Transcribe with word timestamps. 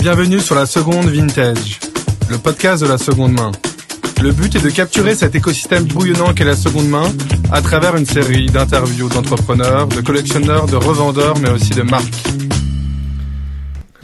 Bienvenue 0.00 0.40
sur 0.40 0.54
la 0.54 0.64
seconde 0.64 1.10
vintage, 1.10 1.78
le 2.30 2.38
podcast 2.38 2.82
de 2.82 2.88
la 2.88 2.96
seconde 2.96 3.32
main. 3.32 3.52
Le 4.22 4.32
but 4.32 4.56
est 4.56 4.64
de 4.64 4.70
capturer 4.70 5.14
cet 5.14 5.34
écosystème 5.34 5.84
bouillonnant 5.84 6.32
qu'est 6.32 6.46
la 6.46 6.56
seconde 6.56 6.88
main 6.88 7.04
à 7.52 7.60
travers 7.60 7.94
une 7.96 8.06
série 8.06 8.46
d'interviews 8.46 9.10
d'entrepreneurs, 9.10 9.88
de 9.88 10.00
collectionneurs, 10.00 10.64
de 10.64 10.76
revendeurs, 10.76 11.38
mais 11.40 11.50
aussi 11.50 11.74
de 11.74 11.82
marques. 11.82 12.28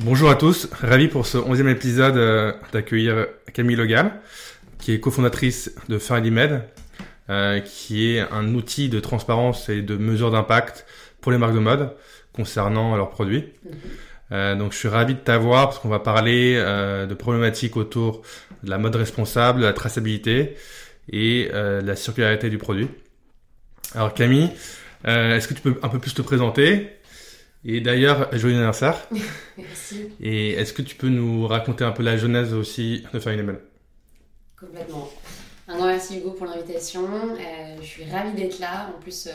Bonjour 0.00 0.28
à 0.28 0.34
tous, 0.34 0.68
ravi 0.82 1.08
pour 1.08 1.26
ce 1.26 1.38
onzième 1.38 1.68
épisode 1.68 2.18
euh, 2.18 2.52
d'accueillir 2.74 3.28
Camille 3.54 3.76
Logal, 3.76 4.20
qui 4.78 4.92
est 4.92 5.00
cofondatrice 5.00 5.74
de 5.88 5.96
Fairly 5.98 6.30
Med, 6.30 6.62
euh, 7.30 7.60
qui 7.60 8.10
est 8.10 8.20
un 8.20 8.54
outil 8.54 8.90
de 8.90 9.00
transparence 9.00 9.70
et 9.70 9.80
de 9.80 9.96
mesure 9.96 10.30
d'impact 10.30 10.84
pour 11.22 11.32
les 11.32 11.38
marques 11.38 11.54
de 11.54 11.60
mode 11.60 11.90
concernant 12.34 12.96
leurs 12.96 13.08
produits. 13.08 13.44
Euh, 14.32 14.56
donc 14.56 14.72
je 14.72 14.78
suis 14.78 14.88
ravi 14.88 15.14
de 15.14 15.20
t'avoir 15.20 15.68
parce 15.68 15.78
qu'on 15.78 15.88
va 15.88 16.00
parler 16.00 16.54
euh, 16.56 17.06
de 17.06 17.14
problématiques 17.14 17.76
autour 17.76 18.22
de 18.62 18.70
la 18.70 18.78
mode 18.78 18.96
responsable, 18.96 19.60
de 19.60 19.66
la 19.66 19.72
traçabilité 19.72 20.56
et 21.10 21.48
euh, 21.52 21.80
de 21.80 21.86
la 21.86 21.96
circularité 21.96 22.50
du 22.50 22.58
produit. 22.58 22.88
Alors 23.94 24.14
Camille, 24.14 24.50
est-ce 25.04 25.46
que 25.46 25.54
tu 25.54 25.60
peux 25.60 25.78
un 25.82 25.88
peu 25.88 26.00
plus 26.00 26.14
te 26.14 26.22
présenter? 26.22 26.88
Et 27.64 27.80
d'ailleurs, 27.80 28.28
joyeux 28.36 28.56
anniversaire. 28.56 29.08
Merci. 29.56 30.08
Et 30.20 30.50
est-ce 30.52 30.72
que 30.72 30.82
tu 30.82 30.96
peux 30.96 31.08
nous 31.08 31.46
raconter 31.46 31.84
un 31.84 31.92
peu 31.92 32.02
la 32.02 32.16
genèse 32.16 32.52
aussi 32.52 33.04
de 33.12 33.18
Faire 33.18 33.32
une 33.32 33.40
Email 33.40 33.58
Complètement. 34.58 35.10
Un 35.68 35.76
grand 35.76 35.86
merci 35.86 36.18
Hugo 36.18 36.30
pour 36.32 36.46
l'invitation. 36.46 37.08
Je 37.80 37.86
suis 37.86 38.04
ravie 38.10 38.34
d'être 38.34 38.58
là. 38.58 38.92
En 38.96 39.00
plus, 39.00 39.28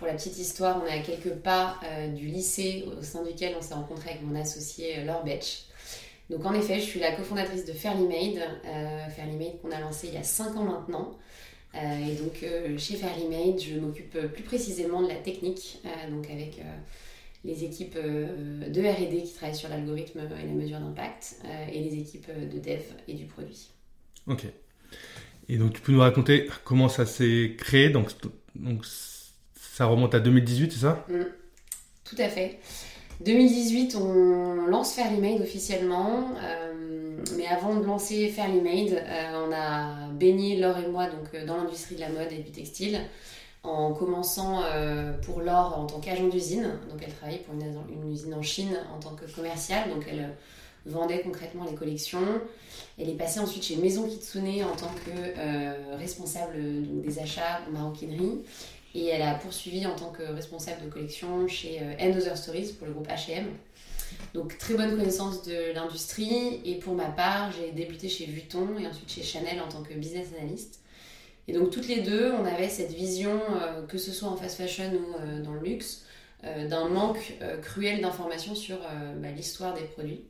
pour 0.00 0.08
la 0.08 0.14
petite 0.14 0.38
histoire, 0.38 0.82
on 0.82 0.86
est 0.86 0.98
à 0.98 1.02
quelques 1.02 1.34
pas 1.34 1.78
euh, 1.84 2.08
du 2.08 2.26
lycée 2.26 2.86
au 2.98 3.02
sein 3.02 3.22
duquel 3.22 3.54
on 3.58 3.60
s'est 3.60 3.74
rencontré 3.74 4.10
avec 4.10 4.22
mon 4.22 4.34
associé 4.34 4.98
euh, 4.98 5.04
Laure 5.04 5.22
Betch. 5.24 5.64
Donc 6.30 6.46
en 6.46 6.54
effet, 6.54 6.76
je 6.76 6.86
suis 6.86 7.00
la 7.00 7.12
cofondatrice 7.12 7.66
de 7.66 7.72
Fairly 7.72 8.04
Made. 8.04 8.42
Euh, 8.64 9.08
Fairly 9.10 9.36
Made 9.36 9.60
qu'on 9.60 9.70
a 9.70 9.78
lancé 9.78 10.08
il 10.08 10.14
y 10.14 10.16
a 10.16 10.22
5 10.22 10.56
ans 10.56 10.64
maintenant. 10.64 11.18
Et 11.74 12.14
donc 12.14 12.44
chez 12.78 12.96
Fairly 12.96 13.28
Made, 13.28 13.60
je 13.60 13.78
m'occupe 13.78 14.18
plus 14.32 14.42
précisément 14.42 15.02
de 15.02 15.08
la 15.08 15.14
technique, 15.14 15.80
donc 16.10 16.28
avec 16.28 16.60
les 17.44 17.62
équipes 17.62 17.96
de 17.96 18.80
R&D 18.80 19.22
qui 19.22 19.32
travaillent 19.34 19.54
sur 19.54 19.68
l'algorithme 19.68 20.18
et 20.42 20.46
la 20.46 20.52
mesure 20.52 20.80
d'impact, 20.80 21.36
et 21.72 21.78
les 21.78 21.94
équipes 21.94 22.26
de 22.28 22.58
dev 22.58 22.80
et 23.06 23.14
du 23.14 23.26
produit. 23.26 23.68
Ok. 24.26 24.46
Et 25.48 25.58
donc 25.58 25.74
tu 25.74 25.80
peux 25.80 25.92
nous 25.92 26.00
raconter 26.00 26.48
comment 26.64 26.88
ça 26.88 27.06
s'est 27.06 27.54
créé 27.56 27.88
donc 27.88 28.10
ça 29.80 29.86
remonte 29.86 30.14
à 30.14 30.20
2018, 30.20 30.72
c'est 30.72 30.80
ça? 30.80 31.06
Mm. 31.08 31.22
Tout 32.04 32.16
à 32.18 32.28
fait. 32.28 32.58
2018, 33.24 33.96
on 33.96 34.66
lance 34.66 34.92
Fairly 34.92 35.18
Made 35.18 35.40
officiellement. 35.40 36.32
euh, 36.44 37.16
mais 37.34 37.46
avant 37.46 37.74
de 37.74 37.86
lancer 37.86 38.28
Fairly 38.28 38.60
Made, 38.60 39.02
euh, 39.02 39.46
on 39.48 39.50
a 39.50 40.08
baigné 40.12 40.58
Laure 40.58 40.76
et 40.76 40.86
moi 40.86 41.06
donc, 41.06 41.32
euh, 41.32 41.46
dans 41.46 41.56
l'industrie 41.56 41.94
de 41.94 42.00
la 42.00 42.10
mode 42.10 42.30
et 42.30 42.42
du 42.42 42.50
textile. 42.50 43.00
En 43.62 43.94
commençant 43.94 44.62
pour 45.22 45.40
Laure 45.40 45.78
en 45.78 45.86
tant 45.86 46.00
qu'agent 46.00 46.28
d'usine. 46.28 46.78
Donc 46.90 47.00
elle 47.02 47.12
travaillait 47.12 47.40
pour 47.40 47.54
une, 47.54 48.10
usine 48.10 48.32
en 48.34 48.42
Chine 48.42 48.74
en 48.94 49.00
tant 49.00 49.14
que 49.14 49.24
commerciale. 49.30 49.90
Donc 49.90 50.04
elle 50.10 50.30
vendait 50.86 51.20
concrètement 51.20 51.66
les 51.70 51.74
collections. 51.74 52.40
Elle 52.98 53.10
est 53.10 53.18
passée 53.18 53.38
ensuite 53.38 53.62
chez 53.62 53.76
Maison 53.76 54.08
Kitsune 54.08 54.64
en 54.64 54.74
tant 54.76 54.90
que 55.04 55.96
responsable 55.98 56.54
donc, 56.54 57.02
des 57.02 57.18
achats 57.18 57.60
en 57.68 57.72
maroquinerie. 57.72 58.40
Et 58.94 59.06
elle 59.06 59.22
a 59.22 59.34
poursuivi 59.34 59.86
en 59.86 59.94
tant 59.94 60.10
que 60.10 60.22
responsable 60.22 60.84
de 60.84 60.90
collection 60.90 61.46
chez 61.46 61.80
euh, 61.80 61.94
End 62.00 62.16
Other 62.16 62.36
Stories 62.36 62.72
pour 62.72 62.86
le 62.86 62.92
groupe 62.92 63.08
H&M. 63.08 63.46
Donc 64.34 64.58
très 64.58 64.74
bonne 64.74 64.96
connaissance 64.96 65.44
de 65.44 65.72
l'industrie. 65.74 66.60
Et 66.64 66.76
pour 66.76 66.94
ma 66.94 67.06
part, 67.06 67.52
j'ai 67.52 67.72
débuté 67.72 68.08
chez 68.08 68.26
Vuitton 68.26 68.78
et 68.78 68.86
ensuite 68.86 69.10
chez 69.10 69.22
Chanel 69.22 69.60
en 69.60 69.68
tant 69.68 69.82
que 69.82 69.94
business 69.94 70.28
analyst. 70.38 70.80
Et 71.48 71.52
donc 71.52 71.70
toutes 71.70 71.88
les 71.88 72.00
deux, 72.00 72.32
on 72.32 72.44
avait 72.44 72.68
cette 72.68 72.92
vision, 72.92 73.40
euh, 73.60 73.86
que 73.86 73.98
ce 73.98 74.12
soit 74.12 74.28
en 74.28 74.36
fast 74.36 74.56
fashion 74.56 74.92
ou 74.92 75.16
euh, 75.18 75.42
dans 75.42 75.54
le 75.54 75.60
luxe, 75.60 76.04
euh, 76.44 76.68
d'un 76.68 76.88
manque 76.88 77.34
euh, 77.42 77.58
cruel 77.58 78.00
d'informations 78.00 78.54
sur 78.54 78.76
euh, 78.76 79.14
bah, 79.16 79.30
l'histoire 79.30 79.74
des 79.74 79.82
produits. 79.82 80.24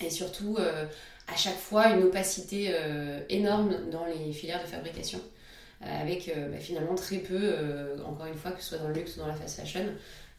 Et 0.00 0.10
surtout, 0.10 0.56
euh, 0.58 0.86
à 1.26 1.36
chaque 1.36 1.56
fois, 1.56 1.88
une 1.88 2.04
opacité 2.04 2.68
euh, 2.70 3.20
énorme 3.28 3.90
dans 3.90 4.04
les 4.06 4.32
filières 4.32 4.62
de 4.62 4.68
fabrication 4.68 5.18
euh, 5.18 5.35
avec 5.80 6.28
euh, 6.28 6.48
bah, 6.48 6.58
finalement 6.58 6.94
très 6.94 7.18
peu, 7.18 7.38
euh, 7.38 7.96
encore 8.04 8.26
une 8.26 8.34
fois, 8.34 8.52
que 8.52 8.62
ce 8.62 8.70
soit 8.70 8.78
dans 8.78 8.88
le 8.88 8.94
luxe 8.94 9.16
ou 9.16 9.20
dans 9.20 9.26
la 9.26 9.34
fast 9.34 9.60
fashion, 9.60 9.86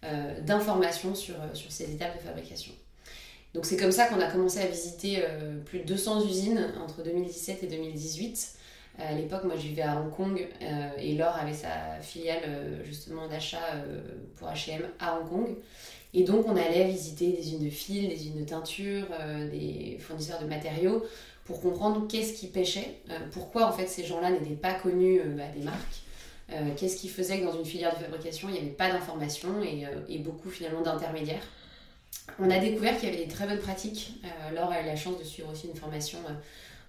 euh, 0.04 0.42
d'informations 0.42 1.16
sur, 1.16 1.36
euh, 1.36 1.54
sur 1.54 1.72
ces 1.72 1.92
étapes 1.92 2.16
de 2.16 2.22
fabrication. 2.22 2.74
Donc 3.54 3.66
c'est 3.66 3.78
comme 3.78 3.92
ça 3.92 4.06
qu'on 4.06 4.20
a 4.20 4.30
commencé 4.30 4.60
à 4.60 4.68
visiter 4.68 5.20
euh, 5.24 5.58
plus 5.66 5.80
de 5.80 5.86
200 5.86 6.26
usines 6.26 6.74
entre 6.84 7.04
2017 7.04 7.64
et 7.64 7.68
2018. 7.68 8.50
Euh, 9.00 9.04
à 9.04 9.14
l'époque, 9.14 9.44
moi 9.46 9.56
je 9.56 9.64
vivais 9.64 9.84
à 9.84 10.00
Hong 10.00 10.12
Kong 10.12 10.48
euh, 10.62 10.90
et 11.00 11.16
Laure 11.16 11.36
avait 11.36 11.54
sa 11.54 12.00
filiale 12.02 12.44
euh, 12.48 12.84
justement 12.86 13.28
d'achat 13.28 13.74
euh, 13.74 14.00
pour 14.36 14.48
H&M 14.50 14.84
à 15.00 15.18
Hong 15.18 15.30
Kong. 15.30 15.56
Et 16.14 16.24
donc 16.24 16.46
on 16.48 16.56
allait 16.56 16.86
visiter 16.86 17.32
des 17.32 17.40
usines 17.40 17.64
de 17.66 17.70
fil, 17.70 18.10
des 18.10 18.16
usines 18.16 18.40
de 18.40 18.46
teinture, 18.46 19.06
euh, 19.20 19.50
des 19.50 19.98
fournisseurs 20.00 20.42
de 20.42 20.46
matériaux 20.46 21.04
pour 21.48 21.62
comprendre 21.62 22.08
qu'est-ce 22.10 22.34
qui 22.34 22.48
pêchait, 22.48 23.00
euh, 23.10 23.18
pourquoi 23.32 23.68
en 23.68 23.72
fait 23.72 23.88
ces 23.88 24.06
gens-là 24.06 24.30
n'étaient 24.30 24.54
pas 24.56 24.74
connus 24.74 25.22
euh, 25.22 25.34
bah, 25.36 25.46
des 25.56 25.64
marques, 25.64 26.02
euh, 26.52 26.72
qu'est-ce 26.76 26.98
qui 26.98 27.08
faisait 27.08 27.40
que 27.40 27.46
dans 27.46 27.58
une 27.58 27.66
filière 27.66 27.98
de 27.98 28.04
fabrication 28.04 28.50
il 28.50 28.54
n'y 28.54 28.60
avait 28.60 28.68
pas 28.68 28.92
d'informations 28.92 29.64
et, 29.64 30.18
beaucoup 30.20 30.50
finalement 30.50 30.82
d'intermédiaires. 30.82 31.44
On 32.40 32.52
a 32.52 32.60
découvert 32.60 32.98
qu'il 33.00 33.10
y 33.10 33.14
avait 33.14 33.24
des 33.24 33.32
très 33.32 33.48
bonnes 33.48 33.60
pratiques. 33.60 34.22
Laure 34.54 34.72
a 34.72 34.82
eu 34.82 34.86
la 34.86 34.98
chance 34.98 35.18
de 35.18 35.24
suivre 35.24 35.50
aussi 35.52 35.68
une 35.68 35.76
formation 35.76 36.20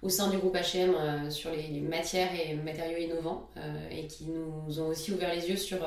au 0.02 0.08
sein 0.08 0.28
du 0.28 0.36
groupe 0.36 0.56
H&M 0.56 1.30
sur 1.30 1.50
les, 1.50 1.80
matières 1.80 2.30
et 2.34 2.54
matériaux 2.54 2.98
innovants 2.98 3.48
et 3.90 4.06
qui 4.08 4.26
nous 4.26 4.80
ont 4.80 4.88
aussi 4.88 5.12
ouvert 5.12 5.32
les 5.32 5.48
yeux 5.48 5.56
sur 5.56 5.78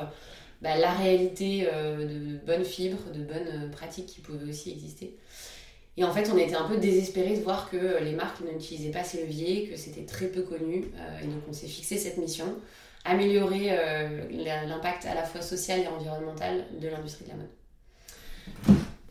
bah, 0.62 0.76
la 0.76 0.92
réalité 0.92 1.66
de 1.66 2.38
bonnes 2.46 2.64
fibres, 2.64 3.10
de 3.14 3.22
bonnes 3.22 3.70
pratiques 3.70 4.06
qui 4.06 4.20
pouvaient 4.20 4.48
aussi 4.48 4.70
exister. 4.70 5.14
Et 5.96 6.04
en 6.04 6.12
fait, 6.12 6.30
on 6.32 6.38
était 6.38 6.54
un 6.54 6.68
peu 6.68 6.78
désespérés 6.78 7.36
de 7.36 7.42
voir 7.42 7.70
que 7.70 8.02
les 8.02 8.12
marques 8.12 8.40
n'utilisaient 8.40 8.90
pas 8.90 9.04
ces 9.04 9.22
leviers, 9.26 9.68
que 9.68 9.76
c'était 9.76 10.06
très 10.06 10.28
peu 10.28 10.42
connu. 10.42 10.90
euh, 10.96 11.20
et 11.22 11.26
donc, 11.26 11.42
on 11.48 11.52
s'est 11.52 11.66
fixé 11.66 11.98
cette 11.98 12.16
mission 12.18 12.46
améliorer 13.04 13.68
euh, 13.72 14.28
l'impact 14.66 15.06
à 15.06 15.14
la 15.14 15.24
fois 15.24 15.42
social 15.42 15.80
et 15.80 15.88
environnemental 15.88 16.66
de 16.80 16.88
l'industrie 16.88 17.24
de 17.24 17.30
la 17.30 17.36
mode. 17.36 17.50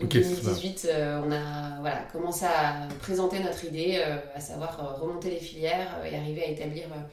En 0.01 0.05
Ok, 0.05 0.13
c'est 0.13 0.23
2018, 0.23 0.87
euh, 0.89 1.21
on 1.25 1.31
a 1.31 1.79
voilà, 1.81 2.03
commencé 2.11 2.45
à 2.45 2.87
présenter 2.99 3.39
notre 3.39 3.65
idée, 3.65 4.01
à 4.33 4.39
savoir 4.39 4.99
remonter 4.99 5.29
les 5.29 5.39
filières 5.39 6.03
et 6.05 6.15
arriver 6.15 6.43
à 6.43 6.47
établir 6.47 6.87
bah, 6.89 7.07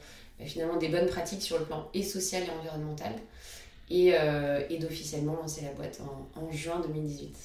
finalement 0.45 0.77
des 0.77 0.87
bonnes 0.87 1.07
pratiques 1.07 1.41
sur 1.43 1.59
le 1.59 1.65
plan 1.65 1.89
et 1.93 2.01
social 2.01 2.43
et 2.43 2.49
environnemental, 2.59 3.13
et, 3.89 4.13
et 4.69 4.77
d'officiellement 4.79 5.35
lancer 5.35 5.61
la 5.61 5.73
boîte 5.73 5.99
en, 6.01 6.41
en 6.41 6.51
juin 6.51 6.79
2018. 6.79 7.35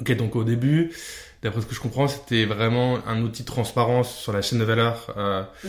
Ok, 0.00 0.12
donc 0.16 0.36
au 0.36 0.44
début, 0.44 0.92
d'après 1.42 1.60
ce 1.60 1.66
que 1.66 1.74
je 1.74 1.80
comprends, 1.80 2.08
c'était 2.08 2.44
vraiment 2.44 2.98
un 3.06 3.22
outil 3.22 3.42
de 3.42 3.46
transparence 3.46 4.16
sur 4.16 4.32
la 4.32 4.42
chaîne 4.42 4.58
de 4.58 4.64
valeur 4.64 5.14
euh, 5.16 5.42
Mm. 5.64 5.68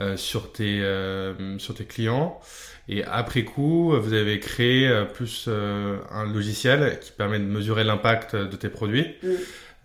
euh, 0.00 0.16
sur, 0.16 0.52
tes, 0.52 0.80
euh, 0.82 1.58
sur 1.58 1.74
tes 1.74 1.84
clients. 1.84 2.40
Et 2.88 3.02
après 3.04 3.44
coup, 3.44 3.92
vous 3.98 4.12
avez 4.12 4.38
créé 4.40 4.86
euh, 4.88 5.04
plus 5.04 5.46
euh, 5.48 5.96
un 6.10 6.24
logiciel 6.26 6.98
qui 7.00 7.12
permet 7.12 7.38
de 7.38 7.44
mesurer 7.44 7.82
l'impact 7.84 8.36
de 8.36 8.56
tes 8.56 8.68
produits. 8.68 9.14
Mm. 9.22 9.28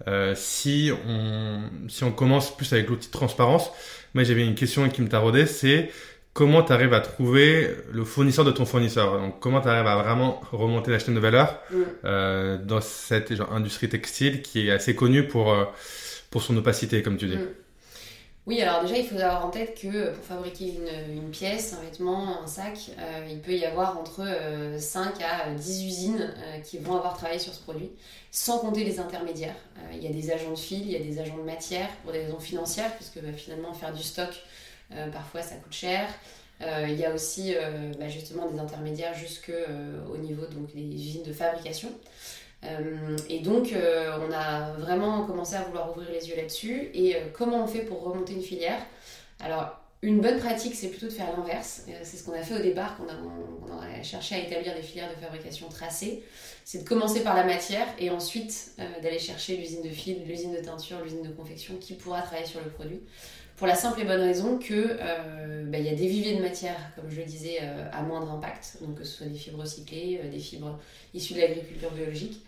Euh, 0.07 0.33
si, 0.35 0.91
on, 1.07 1.61
si 1.89 2.03
on 2.05 2.11
commence 2.11 2.55
plus 2.55 2.71
avec 2.73 2.87
l'outil 2.87 3.07
de 3.07 3.11
transparence, 3.13 3.69
moi 4.13 4.23
j'avais 4.23 4.45
une 4.45 4.55
question 4.55 4.87
qui 4.89 5.01
me 5.01 5.09
taraudait, 5.09 5.45
c'est 5.45 5.91
comment 6.33 6.63
tu 6.63 6.71
arrives 6.73 6.93
à 6.93 7.01
trouver 7.01 7.75
le 7.91 8.05
fournisseur 8.05 8.45
de 8.45 8.51
ton 8.51 8.65
fournisseur? 8.65 9.19
Donc 9.19 9.39
comment 9.39 9.61
tu 9.61 9.67
arrives 9.69 9.87
à 9.87 9.95
vraiment 9.97 10.41
remonter 10.51 10.91
la 10.91 10.99
chaîne 10.99 11.15
de 11.15 11.19
valeur 11.19 11.59
Mm. 11.69 11.83
euh, 12.05 12.57
dans 12.57 12.81
cette 12.81 13.35
genre, 13.35 13.51
industrie 13.53 13.89
textile 13.89 14.41
qui 14.41 14.67
est 14.67 14.71
assez 14.71 14.95
connue 14.95 15.27
pour, 15.27 15.51
euh, 15.53 15.65
pour 16.31 16.41
son 16.43 16.55
opacité, 16.57 17.03
comme 17.03 17.17
tu 17.17 17.27
dis? 17.27 17.37
Mm. 17.37 17.55
Oui, 18.45 18.61
alors 18.63 18.81
déjà, 18.81 18.97
il 18.97 19.05
faut 19.05 19.15
avoir 19.15 19.45
en 19.45 19.51
tête 19.51 19.79
que 19.79 20.11
pour 20.11 20.23
fabriquer 20.23 20.73
une, 20.73 21.13
une 21.17 21.29
pièce, 21.29 21.73
un 21.79 21.83
vêtement, 21.83 22.41
un 22.41 22.47
sac, 22.47 22.89
euh, 22.97 23.27
il 23.29 23.41
peut 23.41 23.53
y 23.53 23.63
avoir 23.63 23.97
entre 23.99 24.21
euh, 24.25 24.79
5 24.79 25.21
à 25.21 25.51
10 25.51 25.85
usines 25.85 26.33
qui 26.63 26.79
vont 26.79 26.95
avoir 26.97 27.15
travaillé 27.15 27.37
sur 27.39 27.53
ce 27.53 27.61
produit, 27.61 27.91
sans 28.31 28.57
compter 28.59 28.83
les 28.83 28.99
intermédiaires. 28.99 29.55
Il 29.93 30.03
y 30.03 30.07
a 30.07 30.11
des 30.11 30.31
agents 30.31 30.51
de 30.51 30.57
fil, 30.57 30.81
il 30.81 30.91
y 30.91 30.95
a 30.95 30.99
des 30.99 31.19
agents 31.19 31.37
de 31.37 31.43
matière 31.43 31.89
pour 32.03 32.11
des 32.11 32.23
raisons 32.25 32.39
financières, 32.39 32.95
puisque 32.95 33.19
bah, 33.21 33.33
finalement, 33.37 33.73
faire 33.73 33.93
du 33.93 34.01
stock, 34.01 34.29
parfois, 35.11 35.41
ça 35.41 35.55
coûte 35.55 35.73
cher. 35.73 36.07
Euh, 36.61 36.87
il 36.89 36.99
y 36.99 37.05
a 37.05 37.13
aussi 37.13 37.53
euh, 37.55 37.93
bah, 37.99 38.09
justement 38.09 38.47
des 38.47 38.59
intermédiaires 38.59 39.13
jusque 39.13 39.49
euh, 39.49 40.05
au 40.11 40.17
niveau 40.17 40.45
donc, 40.47 40.73
des 40.73 40.81
usines 40.81 41.23
de 41.23 41.31
fabrication. 41.31 41.89
Euh, 42.65 43.17
et 43.29 43.39
donc, 43.39 43.71
euh, 43.71 44.19
on 44.27 44.33
a 44.33 44.73
vraiment 44.73 45.25
commencé 45.25 45.55
à 45.55 45.61
vouloir 45.61 45.91
ouvrir 45.91 46.09
les 46.11 46.27
yeux 46.29 46.35
là-dessus. 46.35 46.89
Et 46.93 47.15
euh, 47.15 47.19
comment 47.33 47.63
on 47.63 47.67
fait 47.67 47.83
pour 47.83 48.03
remonter 48.03 48.33
une 48.33 48.41
filière? 48.41 48.81
Alors, 49.39 49.79
une 50.01 50.19
bonne 50.19 50.37
pratique, 50.39 50.75
c'est 50.75 50.89
plutôt 50.89 51.07
de 51.07 51.11
faire 51.11 51.27
l'inverse. 51.37 51.83
C'est 52.03 52.17
ce 52.17 52.23
qu'on 52.23 52.33
a 52.33 52.41
fait 52.41 52.55
au 52.55 52.61
départ, 52.61 52.97
quand 52.97 53.05
on 53.05 53.77
a, 53.81 54.03
cherché 54.03 54.35
à 54.35 54.39
établir 54.39 54.73
des 54.73 54.81
filières 54.81 55.09
de 55.09 55.21
fabrication 55.21 55.67
tracées. 55.67 56.23
C'est 56.63 56.83
de 56.83 56.87
commencer 56.87 57.21
par 57.21 57.35
la 57.35 57.43
matière 57.43 57.85
et 57.97 58.09
ensuite 58.09 58.71
d'aller 59.01 59.19
chercher 59.19 59.57
l'usine 59.57 59.81
de 59.81 59.89
fil, 59.89 60.23
l'usine 60.25 60.53
de 60.53 60.59
teinture, 60.59 61.01
l'usine 61.03 61.23
de 61.23 61.33
confection 61.33 61.75
qui 61.81 61.95
pourra 61.95 62.21
travailler 62.21 62.47
sur 62.47 62.61
le 62.61 62.69
produit. 62.69 63.01
Pour 63.59 63.67
la 63.67 63.75
simple 63.75 64.01
et 64.01 64.05
bonne 64.05 64.21
raison 64.21 64.57
que 64.57 64.97
bah, 65.65 65.77
il 65.77 65.85
y 65.85 65.89
a 65.89 65.95
des 65.95 66.07
viviers 66.07 66.35
de 66.35 66.41
matière, 66.41 66.77
comme 66.95 67.11
je 67.11 67.17
le 67.17 67.25
disais, 67.25 67.59
à 67.91 68.01
moindre 68.01 68.31
impact, 68.31 68.77
donc 68.81 68.97
que 68.97 69.03
ce 69.03 69.17
soit 69.17 69.27
des 69.27 69.37
fibres 69.37 69.59
recyclées, 69.59 70.21
des 70.31 70.39
fibres 70.39 70.79
issues 71.13 71.33
de 71.33 71.41
l'agriculture 71.41 71.91
biologique. 71.91 72.41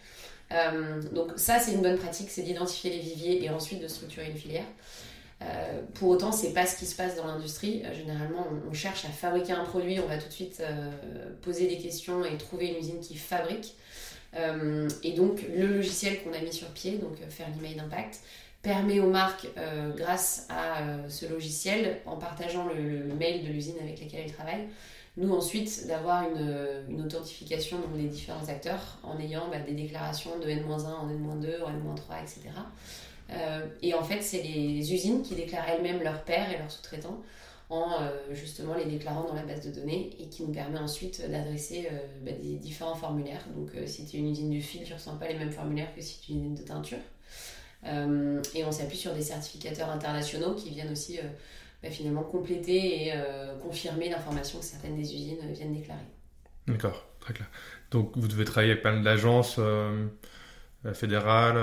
Euh, 0.54 1.02
donc 1.12 1.31
ça, 1.36 1.60
c'est 1.60 1.74
une 1.74 1.81
bonne 1.81 1.98
pratique, 1.98 2.30
c'est 2.30 2.42
d'identifier 2.42 2.92
les 2.92 3.00
viviers 3.00 3.44
et 3.44 3.50
ensuite 3.50 3.81
de 3.81 3.88
structurer 3.88 4.30
une 4.30 4.38
filière. 4.38 4.66
Euh, 5.42 5.81
pour 5.96 6.10
autant, 6.10 6.31
c'est 6.31 6.54
pas 6.54 6.66
ce 6.66 6.78
qui 6.78 6.86
se 6.86 6.96
passe 6.96 7.16
dans 7.16 7.25
l'industrie. 7.25 7.81
Euh, 7.86 7.94
généralement, 7.96 8.46
on, 8.69 8.74
cherche 8.74 9.06
à 9.06 9.10
fabriquer 9.10 9.54
un 9.54 9.63
produit, 9.63 10.00
on 10.00 10.08
va 10.08 10.18
tout 10.18 10.28
de 10.28 10.34
suite 10.34 10.62
poser 11.42 11.68
des 11.68 11.78
questions 11.78 12.24
et 12.25 12.38
trouver 12.38 12.68
une 12.68 12.78
usine 12.78 13.00
qui 13.00 13.16
fabrique. 13.16 13.75
et 15.04 15.12
donc, 15.12 15.44
le 15.56 15.68
logiciel 15.68 16.22
qu'on 16.24 16.34
a 16.34 16.40
mis 16.40 16.54
sur 16.54 16.68
pied, 16.69 16.98
donc 16.98 17.18
faire 17.30 17.48
l'email 17.56 17.75
d'impact, 17.75 18.19
permet 18.62 19.00
aux 19.00 19.10
marques, 19.10 19.48
grâce 19.96 20.48
à 20.50 21.10
ce 21.10 21.25
logiciel, 21.25 22.02
en 22.06 22.18
partageant 22.18 22.68
le, 22.68 23.13
mail 23.16 23.44
de 23.44 23.52
l'usine 23.52 23.78
avec 23.81 24.00
laquelle 24.00 24.22
elles 24.25 24.34
travaillent, 24.34 24.68
nous, 25.18 25.34
ensuite, 25.34 25.88
d'avoir 25.88 26.24
une, 26.30 27.02
authentification 27.02 27.78
des 27.96 28.08
différents 28.08 28.48
acteurs 28.48 28.98
en 29.04 29.19
ayant 29.19 29.50
bah, 29.50 29.60
des 29.60 29.74
déclarations 29.74 30.40
de 30.40 30.48
N-1 30.48 30.86
en 30.86 31.10
N-2, 31.10 31.63
en 31.63 31.69
N-3, 31.69 32.22
etc. 32.22 32.50
Euh, 33.34 33.68
et 33.81 33.94
en 33.94 34.04
fait, 34.04 34.22
c'est 34.22 34.42
les 34.42 34.94
usines 34.94 35.22
qui 35.22 35.36
déclarent 35.36 35.68
elles-mêmes 35.69 36.02
leurs 36.02 36.24
pairs 36.24 36.52
et 36.52 36.58
leurs 36.58 36.72
sous-traitants 36.72 37.22
en 37.69 38.02
euh, 38.02 38.10
justement 38.31 38.74
les 38.74 38.84
déclarant 38.84 39.24
dans 39.24 39.34
la 39.34 39.44
base 39.44 39.66
de 39.66 39.72
données 39.72 40.10
et 40.19 40.28
qui 40.28 40.44
nous 40.44 40.52
permet 40.52 40.80
ensuite 40.80 41.22
d'adresser 41.30 41.88
euh, 41.90 41.98
bah, 42.25 42.31
des 42.31 42.56
différents 42.56 42.96
formulaires. 42.96 43.46
Donc, 43.56 43.72
si 43.88 44.06
tu 44.06 44.18
es 44.18 44.19
une 44.19 44.31
usine 44.31 44.50
du 44.50 44.62
fil, 44.62 44.84
tu 44.84 44.92
ne 44.92 44.98
ressens 44.98 45.16
pas 45.18 45.28
les 45.28 45.38
mêmes 45.38 45.52
formulaires 45.52 45.94
que 45.96 46.02
si 46.02 46.19
tu 46.19 46.31
es 46.31 46.36
une 46.36 46.42
usine 46.42 46.56
de 46.56 46.63
teinture. 46.63 47.00
Et 47.83 48.63
on 48.63 48.72
s'appuie 48.72 48.98
sur 48.98 49.13
des 49.13 49.24
certificateurs 49.24 49.89
internationaux 49.89 50.54
qui 50.54 50.69
viennent 50.69 50.92
aussi 50.92 51.19
bah, 51.83 51.89
finalement 51.89 52.22
compléter 52.22 53.06
et 53.06 53.13
euh, 53.16 53.57
confirmer 53.57 54.10
l'information 54.10 54.60
que 54.60 54.66
certaines 54.66 54.95
des 54.95 55.13
usines 55.16 55.39
viennent 55.51 55.74
déclarer. 55.74 56.00
D'accord, 56.68 57.04
très 57.19 57.33
clair. 57.33 57.48
Donc 57.89 58.12
vous 58.16 58.28
devez 58.28 58.45
travailler 58.45 58.74
avec 58.74 58.83
plein 58.83 59.01
d'agences 59.01 59.56
euh, 59.57 60.06
euh, 60.86 60.94
fédérales 60.94 61.57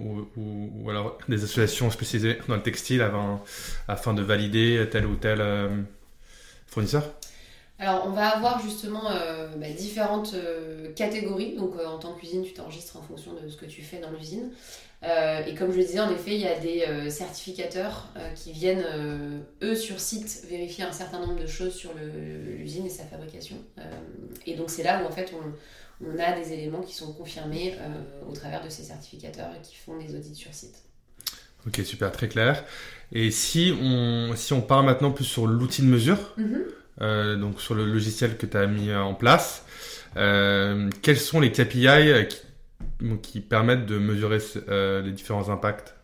ou, 0.00 0.88
alors 0.88 1.18
des 1.28 1.42
associations 1.42 1.90
spécialisées 1.90 2.38
dans 2.46 2.54
le 2.54 2.62
textile 2.62 3.04
afin 3.88 4.14
de 4.14 4.22
valider 4.22 4.86
tel 4.90 5.04
ou 5.04 5.16
tel 5.16 5.42
fournisseur? 6.68 7.02
Alors, 7.78 8.06
on 8.06 8.12
va 8.12 8.28
avoir 8.28 8.62
justement 8.62 9.02
bah, 9.56 9.68
différentes 9.76 10.34
catégories. 10.94 11.56
Donc, 11.56 11.74
en 11.84 11.98
tant 11.98 12.14
qu'usine, 12.14 12.42
tu 12.42 12.54
t'enregistres 12.54 12.96
en 12.96 13.02
fonction 13.02 13.34
de 13.34 13.48
ce 13.48 13.56
que 13.56 13.66
tu 13.66 13.82
fais 13.82 13.98
dans 13.98 14.10
l'usine. 14.12 14.50
Euh, 15.02 15.44
et 15.44 15.54
comme 15.54 15.70
je 15.72 15.76
le 15.76 15.84
disais, 15.84 16.00
en 16.00 16.10
effet, 16.10 16.34
il 16.34 16.40
y 16.40 16.46
a 16.46 16.58
des 16.58 16.82
euh, 16.82 17.10
certificateurs 17.10 18.08
euh, 18.16 18.30
qui 18.30 18.52
viennent, 18.52 18.84
eux, 19.62 19.74
sur 19.74 20.00
site, 20.00 20.44
vérifier 20.48 20.84
un 20.84 20.92
certain 20.92 21.20
nombre 21.20 21.40
de 21.40 21.46
choses 21.46 21.74
sur 21.74 21.90
l'usine 21.94 22.86
et 22.86 22.90
sa 22.90 23.04
fabrication. 23.04 23.56
et 24.46 24.54
donc, 24.54 24.70
c'est 24.70 24.82
là 24.82 25.02
où, 25.02 25.06
en 25.06 25.10
fait, 25.10 25.32
on, 25.34 26.06
on, 26.06 26.18
a 26.18 26.32
des 26.32 26.52
éléments 26.52 26.80
qui 26.80 26.94
sont 26.94 27.12
confirmés 27.12 27.74
au 28.28 28.32
travers 28.32 28.64
de 28.64 28.68
ces 28.68 28.82
certificateurs 28.82 29.50
et 29.56 29.62
qui 29.62 29.76
font 29.76 29.98
des 29.98 30.14
audits 30.14 30.34
sur 30.34 30.52
site. 30.52 30.76
Ok, 31.66 31.80
super, 31.84 32.12
très 32.12 32.28
clair. 32.28 32.64
Et 33.12 33.30
si 33.30 33.74
on, 33.80 34.34
si 34.36 34.52
on 34.52 34.60
part 34.60 34.82
maintenant 34.82 35.10
plus 35.10 35.24
sur 35.24 35.46
l'outil 35.46 35.82
de 35.82 35.88
mesure, 35.88 36.34
mm-hmm. 36.38 37.40
donc 37.40 37.60
sur 37.60 37.74
le 37.74 37.84
logiciel 37.84 38.36
que 38.36 38.46
tu 38.46 38.56
as 38.56 38.66
mis 38.66 38.94
en 38.94 39.14
place, 39.14 39.64
quels 40.14 41.18
sont 41.18 41.40
les 41.40 41.52
KPI 41.52 42.28
qui 42.28 42.45
qui 43.22 43.40
permettent 43.40 43.86
de 43.86 43.98
mesurer 43.98 44.38
euh, 44.68 45.02
les 45.02 45.12
différents 45.12 45.48
impacts 45.48 45.94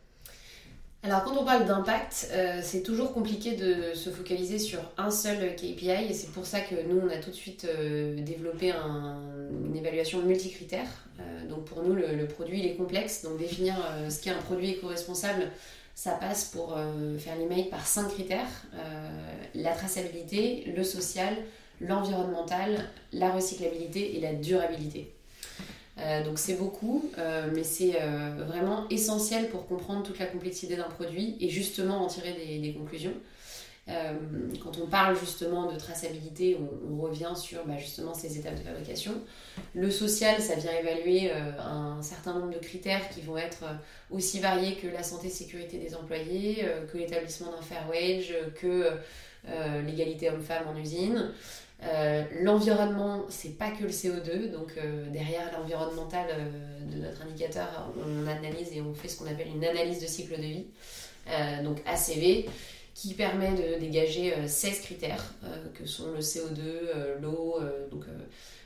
alors 1.05 1.25
quand 1.25 1.37
on 1.37 1.45
parle 1.45 1.67
d'impact, 1.67 2.29
euh, 2.31 2.61
c'est 2.63 2.85
toujours 2.85 3.13
compliqué 3.13 3.57
de 3.57 3.93
se 3.93 4.09
focaliser 4.09 4.61
sur 4.61 4.79
un 4.97 5.11
seul 5.11 5.57
KPI 5.57 5.91
et 6.09 6.13
c'est 6.13 6.31
pour 6.31 6.47
ça 6.47 6.61
que 6.61 6.77
nous 6.89 7.01
on 7.01 7.09
a 7.09 7.17
tout 7.17 7.31
de 7.31 7.35
suite 7.35 7.67
euh, 7.69 8.23
développé 8.23 8.71
une 8.71 9.75
évaluation 9.75 10.23
multicritère. 10.23 10.87
donc 11.49 11.65
pour 11.65 11.83
nous 11.83 11.95
le, 11.95 12.25
produit 12.29 12.61
il 12.61 12.67
est 12.67 12.77
complexe, 12.77 13.25
donc 13.25 13.37
définir 13.37 13.75
ce 14.09 14.23
qu'est 14.23 14.31
un 14.31 14.43
produit 14.43 14.71
éco-responsable, 14.71 15.51
ça 15.97 16.13
passe 16.13 16.45
pour 16.45 16.79
faire 17.19 17.35
l'email 17.37 17.65
par 17.69 17.85
cinq 17.85 18.07
critères 18.11 18.47
la 19.57 19.73
traçabilité, 19.73 20.73
le 20.77 20.85
social, 20.85 21.35
l'environnemental, 21.81 22.89
la 23.13 23.33
recyclabilité 23.33 24.17
et 24.17 24.21
la 24.21 24.35
durabilité. 24.35 25.13
Euh, 25.99 26.25
donc 26.25 26.39
c'est 26.39 26.55
beaucoup, 26.55 27.11
euh, 27.19 27.51
mais 27.55 27.65
c'est 27.65 28.01
euh, 28.01 28.45
vraiment 28.47 28.89
essentiel 28.89 29.49
pour 29.51 29.67
comprendre 29.67 30.03
toute 30.03 30.19
la 30.19 30.27
complexité 30.27 30.77
d'un 30.77 30.89
produit 30.89 31.37
et 31.41 31.51
justement 31.51 32.03
en 32.03 32.07
tirer 32.07 32.33
des, 32.33 32.73
conclusions. 32.73 33.13
quand 33.87 34.79
on 34.83 34.87
parle 34.87 35.19
justement 35.19 35.71
de 35.71 35.77
traçabilité, 35.77 36.57
on, 36.91 36.97
revient 36.97 37.35
sur 37.37 37.67
bah, 37.67 37.77
justement 37.77 38.15
ces 38.15 38.39
étapes 38.39 38.55
de 38.55 38.63
fabrication. 38.63 39.13
Le 39.75 39.91
social, 39.91 40.41
ça 40.41 40.55
vient 40.55 40.73
évaluer 40.73 41.31
un 41.31 42.01
certain 42.01 42.33
nombre 42.39 42.53
de 42.53 42.59
critères 42.59 43.07
qui 43.11 43.21
vont 43.21 43.37
être 43.37 43.65
aussi 44.11 44.41
variés 44.41 44.77
que 44.77 44.87
la 44.87 45.03
santé 45.03 45.29
sécurité 45.29 45.79
des 45.79 45.95
employés, 45.95 46.65
que 46.91 46.97
l'établissement 46.97 47.51
d'un 47.51 47.61
fair 47.61 47.87
wage, 47.91 48.35
que 48.55 48.93
l'égalité 49.85 50.31
homme-femme 50.31 50.69
en 50.69 50.77
usine. 50.77 51.33
Euh, 51.85 52.23
l'environnement, 52.43 53.25
c'est 53.29 53.59
pas 53.59 53.71
que 53.71 53.83
le 53.83 53.89
CO2, 53.89 54.51
donc 54.53 54.75
euh, 54.77 55.11
derrière 55.11 55.51
l'environnemental 55.53 56.27
euh, 56.31 56.93
de 56.93 57.03
notre 57.03 57.23
indicateur, 57.23 57.93
on 57.97 58.27
analyse 58.29 58.69
et 58.73 58.81
on 58.81 58.95
fait 58.95 59.09
ce 59.09 59.19
qu'on 59.19 59.27
appelle 59.27 59.49
une 59.49 59.65
analyse 59.65 60.01
de 60.01 60.07
cycle 60.07 60.37
de 60.37 60.43
vie, 60.43 60.67
donc 61.65 61.79
ACV, 61.87 62.47
qui 62.95 63.15
permet 63.15 63.53
de 63.53 63.81
dégager 63.81 64.35
16 64.47 64.81
critères, 64.81 65.35
que 65.75 65.87
sont 65.87 66.11
le 66.11 66.19
CO2, 66.19 67.21
l'eau, 67.21 67.61
donc 67.91 68.05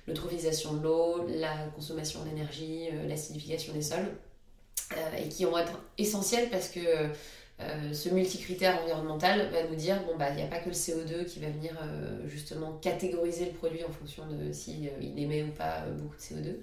l'eutrophisation 0.06 0.74
de 0.74 0.82
l'eau, 0.82 1.26
la 1.28 1.54
consommation 1.74 2.24
d'énergie, 2.24 2.88
l'acidification 3.06 3.74
des 3.74 3.82
sols, 3.82 4.08
et 5.18 5.28
qui 5.28 5.44
vont 5.44 5.58
être 5.58 5.78
essentiels 5.98 6.48
parce 6.48 6.68
que 6.68 6.80
euh, 7.58 7.94
ce 7.94 8.10
multicritère 8.10 8.82
environnemental 8.82 9.48
va 9.50 9.62
nous 9.62 9.76
dire 9.76 10.02
bon 10.02 10.14
bah 10.18 10.28
il 10.28 10.36
n'y 10.36 10.42
a 10.42 10.46
pas 10.46 10.58
que 10.58 10.68
le 10.68 10.74
CO2 10.74 11.24
qui 11.24 11.40
va 11.40 11.48
venir 11.48 11.72
euh, 11.82 12.28
justement 12.28 12.72
catégoriser 12.82 13.46
le 13.46 13.52
produit 13.52 13.82
en 13.82 13.90
fonction 13.90 14.24
de 14.26 14.52
si 14.52 14.88
euh, 14.88 14.90
il 15.00 15.18
émet 15.18 15.42
ou 15.42 15.52
pas 15.52 15.84
beaucoup 15.98 16.16
de 16.16 16.20
CO2 16.20 16.56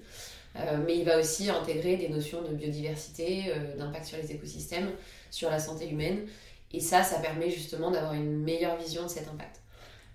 mais 0.86 0.96
il 0.96 1.04
va 1.04 1.18
aussi 1.18 1.50
intégrer 1.50 1.96
des 1.96 2.08
notions 2.08 2.40
de 2.42 2.54
biodiversité 2.54 3.52
d'impact 3.76 4.04
sur 4.04 4.18
les 4.18 4.30
écosystèmes 4.30 4.88
sur 5.32 5.50
la 5.50 5.58
santé 5.58 5.90
humaine. 5.90 6.28
Et 6.72 6.78
ça 6.78 7.02
ça 7.02 7.18
permet 7.18 7.50
justement 7.50 7.90
d'avoir 7.90 8.14
une 8.14 8.38
meilleure 8.38 8.76
vision 8.76 9.02
de 9.02 9.08
cet 9.08 9.26
impact. 9.26 9.62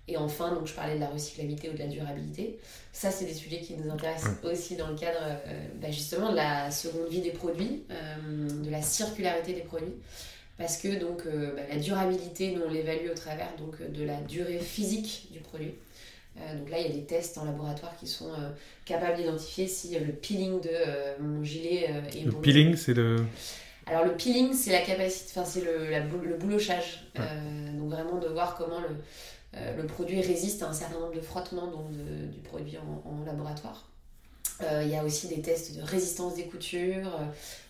Et 0.08 0.16
enfin, 0.16 0.54
donc 0.54 0.66
je 0.66 0.72
parlais 0.72 0.94
de 0.94 1.00
la 1.00 1.08
recyclabilité 1.10 1.68
ou 1.68 1.74
de 1.74 1.78
la 1.78 1.88
durabilité. 1.88 2.58
Ça, 2.90 3.10
c'est 3.10 3.26
des 3.26 3.34
sujets 3.34 3.60
qui 3.60 3.74
nous 3.74 3.90
intéressent 3.90 4.42
aussi 4.42 4.76
dans 4.76 4.88
le 4.88 4.96
cadre 4.96 5.20
bah, 5.74 5.90
justement 5.90 6.30
de 6.30 6.36
la 6.36 6.70
seconde 6.70 7.08
vie 7.10 7.20
des 7.20 7.32
produits, 7.32 7.84
de 7.90 8.70
la 8.70 8.80
circularité 8.80 9.52
des 9.52 9.60
produits 9.60 9.92
parce 10.60 10.76
que 10.76 11.00
donc 11.00 11.22
euh, 11.24 11.54
bah, 11.56 11.62
la 11.72 11.78
durabilité, 11.78 12.54
nous 12.54 12.60
on 12.66 12.70
l'évalue 12.70 13.10
au 13.10 13.14
travers 13.14 13.48
donc 13.56 13.76
euh, 13.80 13.88
de 13.88 14.04
la 14.04 14.20
durée 14.20 14.58
physique 14.58 15.28
du 15.32 15.40
produit. 15.40 15.72
Euh, 16.36 16.58
donc 16.58 16.68
là, 16.68 16.78
il 16.78 16.86
y 16.86 16.90
a 16.90 16.92
des 16.92 17.04
tests 17.04 17.38
en 17.38 17.46
laboratoire 17.46 17.96
qui 17.96 18.06
sont 18.06 18.30
capables 18.84 19.16
d'identifier 19.16 19.66
si 19.66 19.98
le 19.98 20.12
peeling 20.12 20.60
de 20.60 21.22
mon 21.22 21.42
gilet 21.42 21.90
est 22.14 22.24
le 22.24 22.32
peeling, 22.32 22.76
c'est 22.76 22.92
le. 22.92 23.24
Alors 23.86 24.04
le 24.04 24.14
peeling, 24.14 24.52
c'est 24.52 24.70
la 24.70 24.82
capacité, 24.82 25.32
enfin 25.34 25.48
c'est 25.50 25.62
le, 25.62 25.88
le 25.88 26.36
boulochage. 26.36 27.06
donc 27.16 27.90
vraiment 27.90 28.18
de 28.18 28.28
voir 28.28 28.54
comment 28.56 28.80
le, 28.80 29.78
le 29.78 29.86
produit 29.86 30.20
résiste 30.20 30.62
à 30.62 30.68
un 30.68 30.74
certain 30.74 31.00
nombre 31.00 31.14
de 31.14 31.22
frottements 31.22 31.68
donc 31.68 31.90
du 31.90 32.38
produit 32.40 32.76
en 32.76 33.24
laboratoire. 33.24 33.90
Euh, 34.62 34.82
il 34.84 34.90
y 34.90 34.96
a 34.96 35.04
aussi 35.04 35.28
des 35.28 35.40
tests 35.40 35.76
de 35.76 35.82
résistance 35.82 36.34
des 36.34 36.44
coutures, 36.44 37.10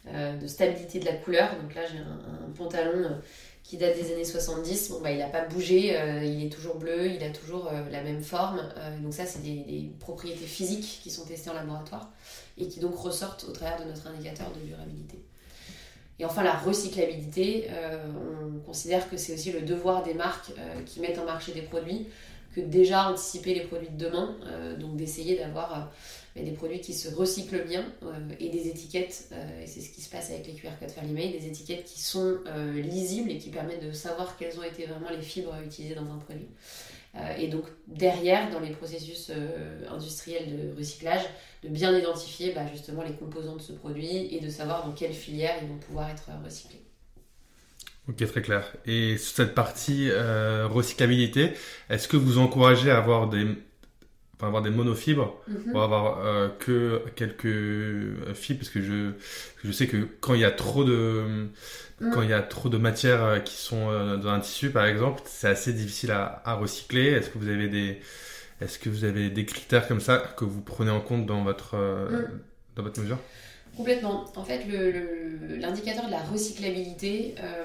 euh, 0.09 0.37
de 0.37 0.47
stabilité 0.47 0.99
de 0.99 1.05
la 1.05 1.15
couleur. 1.15 1.51
Donc 1.61 1.75
là, 1.75 1.83
j'ai 1.91 1.99
un, 1.99 2.51
pantalon 2.57 3.05
euh, 3.05 3.09
qui 3.63 3.77
date 3.77 3.97
des 3.97 4.13
années 4.13 4.25
70. 4.25 4.91
Bon, 4.91 5.01
bah, 5.01 5.13
il 5.13 5.19
n'a 5.19 5.29
pas 5.29 5.45
bougé, 5.45 5.97
il 6.25 6.45
est 6.45 6.51
toujours 6.51 6.77
bleu, 6.77 7.07
il 7.07 7.23
a 7.23 7.31
toujours 7.31 7.71
la 7.91 8.03
même 8.03 8.23
forme. 8.23 8.61
donc 9.01 9.15
ça, 9.15 9.27
c'est 9.27 9.43
des, 9.43 9.93
propriétés 10.01 10.47
physiques 10.47 11.01
qui 11.03 11.11
sont 11.11 11.25
testées 11.25 11.51
en 11.51 11.55
laboratoire 11.55 12.11
et 12.59 12.67
qui 12.67 12.81
donc 12.81 12.97
ressortent 12.97 13.45
au 13.49 13.53
travers 13.53 13.81
de 13.81 13.89
notre 13.89 14.09
indicateur 14.09 14.51
de 14.51 14.67
durabilité. 14.67 15.23
Et 16.19 16.25
enfin, 16.25 16.43
la 16.43 16.55
recyclabilité, 16.55 17.69
on 18.53 18.59
considère 18.59 19.09
que 19.09 19.17
c'est 19.17 19.35
aussi 19.35 19.53
le 19.53 19.61
devoir 19.61 20.03
des 20.03 20.15
marques 20.15 20.53
qui 20.87 20.99
mettent 20.99 21.21
en 21.21 21.25
marché 21.25 21.53
des 21.53 21.63
produits 21.63 22.09
que 22.57 22.61
déjà 22.61 23.09
anticiper 23.09 23.55
les 23.55 23.61
produits 23.61 23.91
de 23.91 24.05
demain, 24.05 24.35
donc 24.81 24.97
d'essayer 24.97 25.39
d'avoir 25.39 25.93
des 26.37 26.53
produits 26.53 26.81
qui 26.81 26.95
se 26.95 27.13
recyclent 27.15 27.65
bien 27.67 27.85
et 28.39 28.49
des 28.49 28.69
étiquettes, 28.69 29.31
et 29.63 29.67
c'est 29.67 29.81
ce 29.81 29.91
qui 29.91 30.01
se 30.01 30.11
passe 30.11 30.31
avec 30.31 30.47
les 30.47 30.55
QR 30.55 30.71
codes 30.79 30.91
Fairly 30.91 31.13
des 31.13 31.47
étiquettes 31.47 31.85
qui 31.85 32.01
sont 32.01 32.39
lisibles 32.75 33.31
et 33.31 33.39
qui 33.39 33.51
permettent 33.51 33.85
de 33.85 33.93
savoir 33.93 34.37
quelles 34.37 34.59
ont 34.59 34.63
été 34.63 34.87
vraiment 34.87 35.11
les 35.11 35.23
fibres 35.23 35.55
utilisées 35.65 35.95
dans 35.95 36.11
un 36.11 36.19
produit. 36.19 36.49
et 37.39 37.49
donc 37.49 37.65
derrière, 37.89 38.51
dans 38.51 38.61
les 38.61 38.71
processus 38.71 39.31
industriels 39.91 40.47
de 40.57 40.79
recyclage, 40.79 41.25
de 41.63 41.69
bien 41.69 41.97
identifier 41.99 42.53
bah, 42.53 42.63
justement 42.73 43.03
les 43.03 43.13
composants 43.13 43.57
de 43.57 43.63
ce 43.63 43.73
produit 43.73 44.35
et 44.35 44.41
de 44.41 44.49
savoir 44.49 44.87
dans 44.87 44.93
quelle 44.93 45.13
filière 45.13 45.57
ils 45.63 45.69
vont 45.69 45.79
pouvoir 45.79 46.11
être 46.11 46.31
recyclés. 46.45 46.81
Ok, 48.09 48.27
très 48.27 48.43
clair. 48.43 48.65
Et 48.87 49.19
sur 49.19 49.37
cette 49.37 49.55
partie 49.55 50.09
euh, 50.11 50.67
recyclabilité, 50.67 51.53
est-ce 51.91 52.09
que 52.09 52.17
vous 52.17 52.39
encouragez 52.39 52.91
à 52.91 52.97
avoir 52.97 53.29
des, 53.29 53.47
enfin, 54.41 54.47
avoir 54.49 54.63
des 54.63 54.71
monofibres 54.71 55.37
mm 55.47 55.77
avoir 55.77 56.25
euh, 56.25 56.49
que 56.59 57.03
quelques 57.15 57.47
euh, 57.47 58.35
fibres 58.35 58.61
Parce 58.61 58.71
que 58.71 58.83
je, 58.83 59.13
je 59.65 59.73
sais 59.73 59.87
que 59.87 60.09
quand 60.21 60.35
il 60.35 60.41
y 60.41 60.45
a 60.45 60.51
trop 60.51 60.85
de, 60.85 61.23
mm. 62.01 62.11
quand 62.13 62.23
il 62.23 62.31
y 62.31 62.33
a 62.33 62.43
trop 62.43 62.69
de 62.69 62.79
matières 62.79 63.43
qui 63.45 63.57
sont 63.57 63.87
dans 64.17 64.29
un 64.29 64.41
tissu, 64.41 64.71
par 64.71 64.87
exemple, 64.87 65.23
c'est 65.27 65.49
assez 65.49 65.73
difficile 65.73 66.11
à, 66.11 66.43
à 66.45 66.55
recycler. 66.55 67.07
Est-ce 67.07 67.31
que 67.31 67.39
vous 67.39 67.49
avez 67.49 67.69
des, 67.69 68.01
est-ce 68.61 68.79
que 68.79 68.89
vous 68.89 69.05
avez 69.05 69.31
des 69.31 69.45
critères 69.45 69.87
comme 69.87 70.01
ça 70.01 70.19
que 70.37 70.45
vous 70.45 70.63
prenez 70.63 70.91
en 70.91 71.01
compte 71.01 71.27
dans 71.27 71.43
votre, 71.43 71.77
mm. 71.77 72.41
dans 72.77 72.83
votre 72.83 73.01
mesure? 73.01 73.19
Complètement. 73.77 74.25
En 74.37 74.45
fait, 74.45 74.63
l'indicateur 75.59 76.07
de 76.07 76.11
la 76.11 76.23
recyclabilité, 76.23 77.35
euh, 77.43 77.65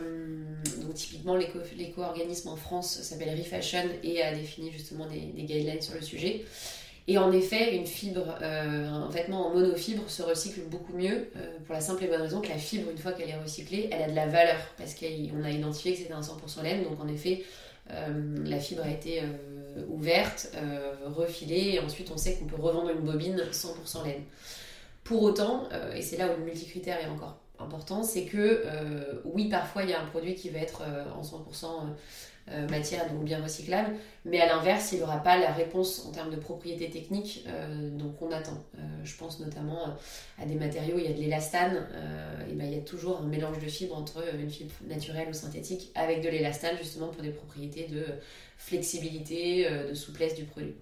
donc 0.81 0.93
typiquement 0.93 1.35
l'éco-organisme 1.35 2.49
en 2.49 2.55
France 2.55 3.01
s'appelle 3.01 3.37
Refashion 3.37 3.83
et 4.03 4.21
a 4.21 4.33
défini 4.33 4.71
justement 4.71 5.07
des, 5.07 5.43
guidelines 5.43 5.81
sur 5.81 5.95
le 5.95 6.01
sujet. 6.01 6.45
Et 7.07 7.19
en 7.19 7.31
effet, 7.31 7.75
une 7.75 7.85
fibre, 7.85 8.35
euh, 8.41 8.87
un 8.87 9.09
vêtement 9.09 9.47
en 9.47 9.53
monofibre 9.53 10.09
se 10.09 10.23
recycle 10.23 10.61
beaucoup 10.61 10.93
mieux 10.93 11.29
euh, 11.35 11.57
pour 11.65 11.75
la 11.75 11.81
simple 11.81 12.03
et 12.03 12.07
bonne 12.07 12.21
raison 12.21 12.41
que 12.41 12.49
la 12.49 12.57
fibre, 12.57 12.89
une 12.89 12.97
fois 12.97 13.11
qu'elle 13.11 13.29
est 13.29 13.37
recyclée, 13.37 13.89
elle 13.91 14.01
a 14.01 14.09
de 14.09 14.15
la 14.15 14.25
valeur 14.25 14.57
parce 14.77 14.95
qu'on 14.95 15.43
a 15.43 15.51
identifié 15.51 15.93
que 15.93 15.99
c'était 15.99 16.13
un 16.13 16.21
100% 16.21 16.63
laine. 16.63 16.83
Donc 16.83 16.99
en 16.99 17.07
effet, 17.07 17.43
la 18.45 18.59
fibre 18.59 18.81
a 18.83 18.89
été 18.89 19.21
ouverte, 19.89 20.51
refilée 21.05 21.73
et 21.75 21.79
ensuite 21.79 22.09
on 22.11 22.17
sait 22.17 22.33
qu'on 22.33 22.45
peut 22.45 22.59
revendre 22.59 22.89
une 22.89 23.01
bobine 23.01 23.39
100% 23.51 24.03
laine. 24.03 24.23
Pour 25.05 25.21
autant, 25.21 25.69
euh, 25.71 25.93
et 25.93 26.01
c'est 26.01 26.17
là 26.17 26.27
où 26.33 26.39
le 26.39 26.43
multicritère 26.43 26.99
est 26.99 27.07
encore 27.07 27.37
important, 27.59 28.01
c'est 28.01 28.25
que 28.25 28.63
euh, 28.65 29.21
oui, 29.23 29.49
parfois 29.49 29.83
il 29.83 29.91
y 29.91 29.93
a 29.93 30.01
un 30.01 30.05
produit 30.07 30.33
qui 30.33 30.49
va 30.49 30.57
être 30.57 30.81
euh, 30.81 31.05
en 31.15 31.21
100% 31.21 31.67
matière, 32.69 33.11
donc 33.11 33.23
bien 33.23 33.41
recyclable, 33.41 33.95
mais 34.23 34.39
à 34.39 34.45
l'inverse, 34.45 34.91
il 34.91 34.99
n'aura 34.99 35.17
pas 35.17 35.35
la 35.35 35.51
réponse 35.51 36.05
en 36.05 36.11
termes 36.11 36.29
de 36.29 36.35
propriétés 36.35 36.91
techniques 36.91 37.43
donc 37.97 38.21
on 38.21 38.29
attend. 38.29 38.63
je 39.03 39.15
pense 39.15 39.39
notamment 39.39 39.95
à 40.39 40.45
des 40.45 40.53
matériaux, 40.53 40.99
il 40.99 41.05
y 41.05 41.07
a 41.07 41.13
de 41.13 41.17
l'élastane, 41.17 41.87
et 42.47 42.53
ben, 42.53 42.67
il 42.67 42.75
y 42.75 42.77
a 42.77 42.83
toujours 42.83 43.21
un 43.21 43.25
mélange 43.25 43.57
de 43.57 43.67
fibres 43.67 43.97
entre 43.97 44.23
une 44.39 44.51
fibre 44.51 44.75
naturelle 44.87 45.29
ou 45.29 45.33
synthétique 45.33 45.89
avec 45.95 46.21
de 46.21 46.29
l'élastane 46.29 46.77
justement 46.77 47.07
pour 47.07 47.23
des 47.23 47.31
propriétés 47.31 47.87
de 47.87 48.05
flexibilité, 48.59 49.67
de 49.89 49.95
souplesse 49.95 50.35
du 50.35 50.43
produit. 50.43 50.75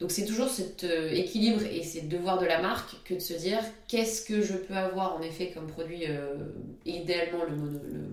Donc 0.00 0.10
c'est 0.10 0.24
toujours 0.24 0.48
cet 0.48 0.84
euh, 0.84 1.10
équilibre 1.10 1.60
et 1.62 1.82
c'est 1.82 2.00
le 2.00 2.08
devoir 2.08 2.38
de 2.38 2.46
la 2.46 2.62
marque 2.62 2.96
que 3.04 3.14
de 3.14 3.18
se 3.18 3.34
dire 3.34 3.58
qu'est-ce 3.86 4.24
que 4.24 4.40
je 4.40 4.54
peux 4.54 4.74
avoir 4.74 5.14
en 5.14 5.20
effet 5.20 5.52
comme 5.52 5.66
produit, 5.66 6.04
euh, 6.08 6.36
idéalement 6.86 7.44
le, 7.44 7.54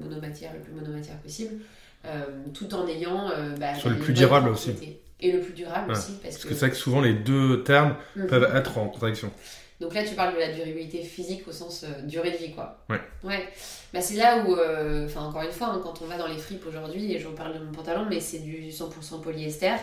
monomatière, 0.04 0.52
le 0.54 0.60
plus 0.60 0.74
monomatière 0.74 1.18
possible, 1.20 1.62
euh, 2.06 2.26
tout 2.54 2.74
en 2.74 2.86
ayant... 2.88 3.30
Bah, 3.58 3.74
Sur 3.76 3.90
le 3.90 3.98
plus 3.98 4.14
durable 4.14 4.50
aussi. 4.50 4.76
Et 5.22 5.32
le 5.32 5.40
plus 5.40 5.54
durable 5.54 5.94
aussi. 5.94 6.12
Parce, 6.22 6.38
que, 6.38 6.50
c'est 6.50 6.60
vrai 6.60 6.70
que 6.70 6.76
souvent 6.76 7.00
les 7.00 7.14
deux 7.14 7.64
termes 7.64 7.96
mhm. 8.18 8.28
peuvent 8.28 8.56
être 8.56 8.78
en 8.78 8.90
contradiction. 8.90 9.32
Donc 9.80 9.94
là, 9.94 10.04
tu 10.04 10.16
parles 10.16 10.34
de 10.34 10.40
la 10.40 10.52
durabilité 10.52 11.04
physique 11.04 11.48
au 11.48 11.52
sens 11.52 11.86
durée 12.04 12.32
de 12.32 12.38
vie, 12.38 12.52
quoi. 12.52 12.84
Ouais. 12.90 13.00
Ouais. 13.24 13.48
Bah, 13.94 14.02
c'est 14.02 14.16
là 14.16 14.44
où, 14.46 14.58
enfin, 15.06 15.22
encore 15.22 15.44
une 15.44 15.52
fois, 15.52 15.68
hein, 15.68 15.80
quand 15.82 16.02
on 16.02 16.06
va 16.06 16.18
dans 16.18 16.28
les 16.28 16.38
fripes 16.38 16.66
aujourd'hui, 16.68 17.14
et 17.14 17.20
j'en 17.20 17.32
parle 17.32 17.54
de 17.54 17.64
mon 17.64 17.72
pantalon, 17.72 18.06
mais 18.10 18.20
c'est 18.20 18.40
du 18.40 18.72
100% 18.72 19.22
polyester 19.22 19.76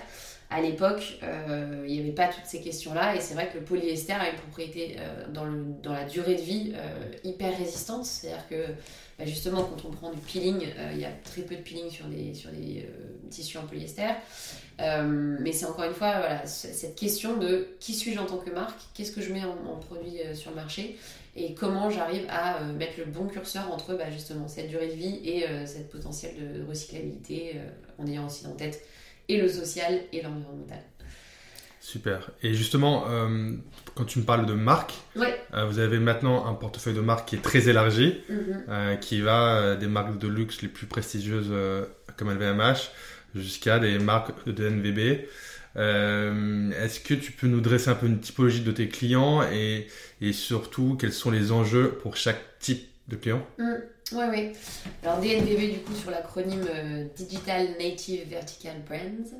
à 0.50 0.60
l'époque, 0.60 1.18
euh, 1.22 1.84
il 1.86 1.94
n'y 1.94 2.00
avait 2.00 2.12
pas 2.12 2.28
toutes 2.28 2.46
ces 2.46 2.60
questions-là. 2.60 3.16
Et 3.16 3.20
c'est 3.20 3.34
vrai 3.34 3.48
que 3.48 3.58
le 3.58 3.64
polyester 3.64 4.12
a 4.12 4.30
une 4.30 4.36
propriété 4.36 4.96
euh, 4.98 5.26
dans, 5.32 5.92
la 5.92 6.04
durée 6.04 6.36
de 6.36 6.42
vie 6.42 6.72
euh, 6.74 7.12
hyper 7.24 7.56
résistante. 7.56 8.04
C'est-à-dire 8.04 8.46
que 8.48 8.66
bah, 9.18 9.24
justement, 9.24 9.62
quand 9.64 9.88
on 9.88 9.90
prend 9.90 10.12
du 10.12 10.20
peeling, 10.20 10.66
il 10.92 11.00
y 11.00 11.04
a 11.04 11.10
très 11.24 11.42
peu 11.42 11.56
de 11.56 11.60
peeling 11.60 11.90
sur 11.90 12.06
des, 12.06 12.88
tissus 13.30 13.58
en 13.58 13.66
polyester. 13.66 14.10
mais 14.78 15.52
c'est 15.52 15.66
encore 15.66 15.84
une 15.84 15.94
fois 15.94 16.44
cette 16.46 16.94
question 16.94 17.36
de 17.36 17.68
qui 17.80 17.94
suis-je 17.94 18.18
en 18.18 18.26
tant 18.26 18.38
que 18.38 18.50
marque, 18.50 18.80
qu'est-ce 18.94 19.12
que 19.12 19.22
je 19.22 19.32
mets 19.32 19.44
en, 19.44 19.76
produit 19.76 20.18
sur 20.34 20.50
le 20.50 20.56
marché 20.56 20.98
et 21.36 21.54
comment 21.54 21.90
j'arrive 21.90 22.26
à 22.28 22.60
mettre 22.60 22.98
le 22.98 23.06
bon 23.06 23.26
curseur 23.26 23.72
entre 23.72 23.94
bah, 23.94 24.10
justement 24.10 24.46
cette 24.46 24.68
durée 24.68 24.88
de 24.88 24.94
vie 24.94 25.20
et 25.24 25.46
cette 25.66 25.90
potentiel 25.90 26.34
de 26.36 26.64
recyclabilité 26.68 27.54
en 27.98 28.06
ayant 28.06 28.26
aussi 28.26 28.46
en 28.46 28.52
tête 28.52 28.82
et 29.28 29.40
le 29.40 29.48
social 29.48 30.00
et 30.12 30.22
l'environnemental. 30.22 30.82
Super. 31.84 32.30
Et 32.42 32.54
justement, 32.54 33.04
euh, 33.10 33.50
quand 33.94 34.06
tu 34.06 34.18
me 34.18 34.24
parles 34.24 34.46
de 34.46 34.54
marque, 34.54 34.94
euh, 35.18 35.66
vous 35.66 35.78
avez 35.78 35.98
maintenant 35.98 36.46
un 36.46 36.54
portefeuille 36.54 36.94
de 36.94 37.02
marques 37.02 37.28
qui 37.28 37.36
est 37.36 37.42
très 37.42 37.68
élargi, 37.68 38.22
mhm. 38.30 38.64
euh, 38.70 38.96
qui 38.96 39.20
va 39.20 39.76
des 39.76 39.86
marques 39.86 40.18
de 40.18 40.26
luxe 40.26 40.62
les 40.62 40.68
plus 40.68 40.86
prestigieuses 40.86 41.52
comme 42.16 42.32
LVMH 42.32 42.90
jusqu'à 43.34 43.78
des 43.78 43.98
marques 43.98 44.48
de 44.48 44.66
NVB. 44.66 45.28
Est-ce 45.76 47.00
que 47.00 47.12
tu 47.12 47.32
peux 47.32 47.48
nous 47.48 47.60
dresser 47.60 47.90
un 47.90 47.96
peu 47.96 48.06
une 48.06 48.20
typologie 48.20 48.62
de 48.62 48.72
tes 48.72 48.88
clients 48.88 49.42
et, 49.42 49.86
et 50.22 50.32
surtout 50.32 50.96
quels 50.98 51.12
sont 51.12 51.30
les 51.30 51.52
enjeux 51.52 51.90
pour 52.02 52.16
chaque 52.16 52.40
type 52.60 52.88
de 53.08 53.16
client? 53.16 53.46
Mm. 53.58 53.74
Oui, 54.12 54.24
oui. 54.30 54.52
Alors 55.02 55.18
DNVB, 55.18 55.72
du 55.72 55.78
coup, 55.78 55.94
sur 55.94 56.10
l'acronyme 56.10 56.66
euh, 56.68 57.06
Digital 57.16 57.68
Native 57.78 58.28
Vertical 58.28 58.76
Brands. 58.86 59.38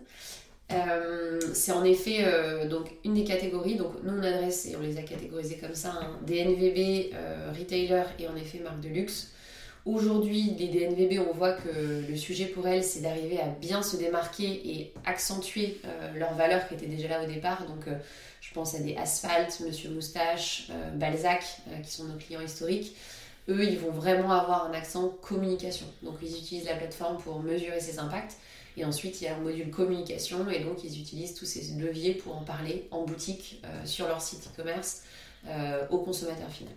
Euh, 0.73 1.39
c'est 1.53 1.73
en 1.73 1.85
effet 1.85 2.21
euh, 2.23 2.67
donc 2.67 2.91
une 3.05 3.13
des 3.13 3.25
catégories. 3.25 3.77
Donc 3.77 3.93
nous 4.03 4.15
on 4.15 4.23
adresse 4.23 4.65
et 4.67 4.77
on 4.77 4.81
les 4.81 4.97
a 4.97 5.03
catégorisés 5.03 5.59
comme 5.59 5.75
ça 5.75 5.93
hein, 6.01 6.19
DNVB, 6.27 7.13
retailer 7.59 8.05
et 8.19 8.27
en 8.27 8.37
effet 8.37 8.61
marque 8.61 8.81
de 8.81 8.89
luxe. 8.89 9.33
Aujourd'hui, 9.85 10.57
les 10.59 10.69
DNVB, 10.69 11.21
on 11.29 11.35
voit 11.35 11.53
que 11.53 12.09
le 12.09 12.17
sujet 12.17 12.47
pour 12.47 12.67
elles, 12.67 12.83
c'est 12.83 13.01
d'arriver 13.01 13.39
à 13.39 13.49
bien 13.49 13.83
se 13.83 13.99
démarquer 13.99 14.47
et 14.47 14.95
accentuer 15.05 15.79
leurs 16.15 16.33
valeurs 16.37 16.67
qui 16.67 16.73
étaient 16.73 16.87
déjà 16.87 17.07
là 17.09 17.23
au 17.23 17.27
départ. 17.27 17.67
Donc, 17.67 17.85
je 18.41 18.55
pense 18.55 18.75
à 18.75 18.79
des 18.79 18.97
Asphalt, 18.97 19.61
Monsieur 19.61 19.91
Moustache, 19.91 20.71
Balzac, 20.95 21.45
qui 21.83 21.91
sont 21.91 22.05
nos 22.05 22.17
clients 22.17 22.41
historiques 22.41 22.97
eux, 23.49 23.65
ils 23.65 23.79
vont 23.79 23.91
vraiment 23.91 24.33
avoir 24.33 24.67
un 24.67 24.73
accent 24.73 25.09
communication. 25.21 25.87
Donc, 26.03 26.15
ils 26.23 26.37
utilisent 26.37 26.67
la 26.67 26.77
plateforme 26.77 27.19
pour 27.19 27.41
mesurer 27.41 27.81
ses 27.81 27.99
impacts. 27.99 28.37
Et 28.77 28.85
ensuite, 28.85 29.21
il 29.21 29.25
y 29.25 29.29
a 29.29 29.37
un 29.37 29.41
module 29.41 29.71
communication 29.71 30.49
et 30.51 30.61
donc 30.61 30.83
ils 30.83 31.01
utilisent 31.01 31.35
tous 31.35 31.45
ces 31.45 31.75
leviers 31.75 32.15
pour 32.15 32.37
en 32.37 32.43
parler 32.43 32.89
en 32.91 33.05
boutique, 33.05 33.61
euh, 33.65 33.69
sur 33.85 34.09
leur 34.09 34.21
site 34.21 34.49
e-commerce, 34.53 35.03
euh, 35.47 35.87
au 35.91 35.99
consommateur 35.99 36.49
final. 36.51 36.75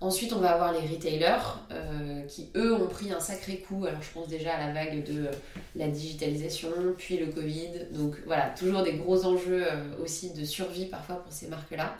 Ensuite, 0.00 0.32
on 0.34 0.40
va 0.40 0.52
avoir 0.52 0.72
les 0.72 0.86
retailers 0.86 1.42
euh, 1.70 2.22
qui, 2.26 2.50
eux, 2.54 2.74
ont 2.74 2.86
pris 2.86 3.12
un 3.12 3.20
sacré 3.20 3.58
coup. 3.58 3.86
Alors, 3.86 4.02
je 4.02 4.10
pense 4.10 4.28
déjà 4.28 4.54
à 4.54 4.66
la 4.66 4.72
vague 4.72 5.04
de 5.04 5.30
la 5.74 5.88
digitalisation, 5.88 6.70
puis 6.98 7.16
le 7.16 7.26
Covid. 7.26 7.86
Donc, 7.92 8.14
voilà, 8.26 8.50
toujours 8.50 8.82
des 8.82 8.94
gros 8.94 9.24
enjeux 9.24 9.66
aussi 10.02 10.34
de 10.34 10.44
survie 10.44 10.84
parfois 10.86 11.16
pour 11.16 11.32
ces 11.32 11.48
marques-là. 11.48 11.96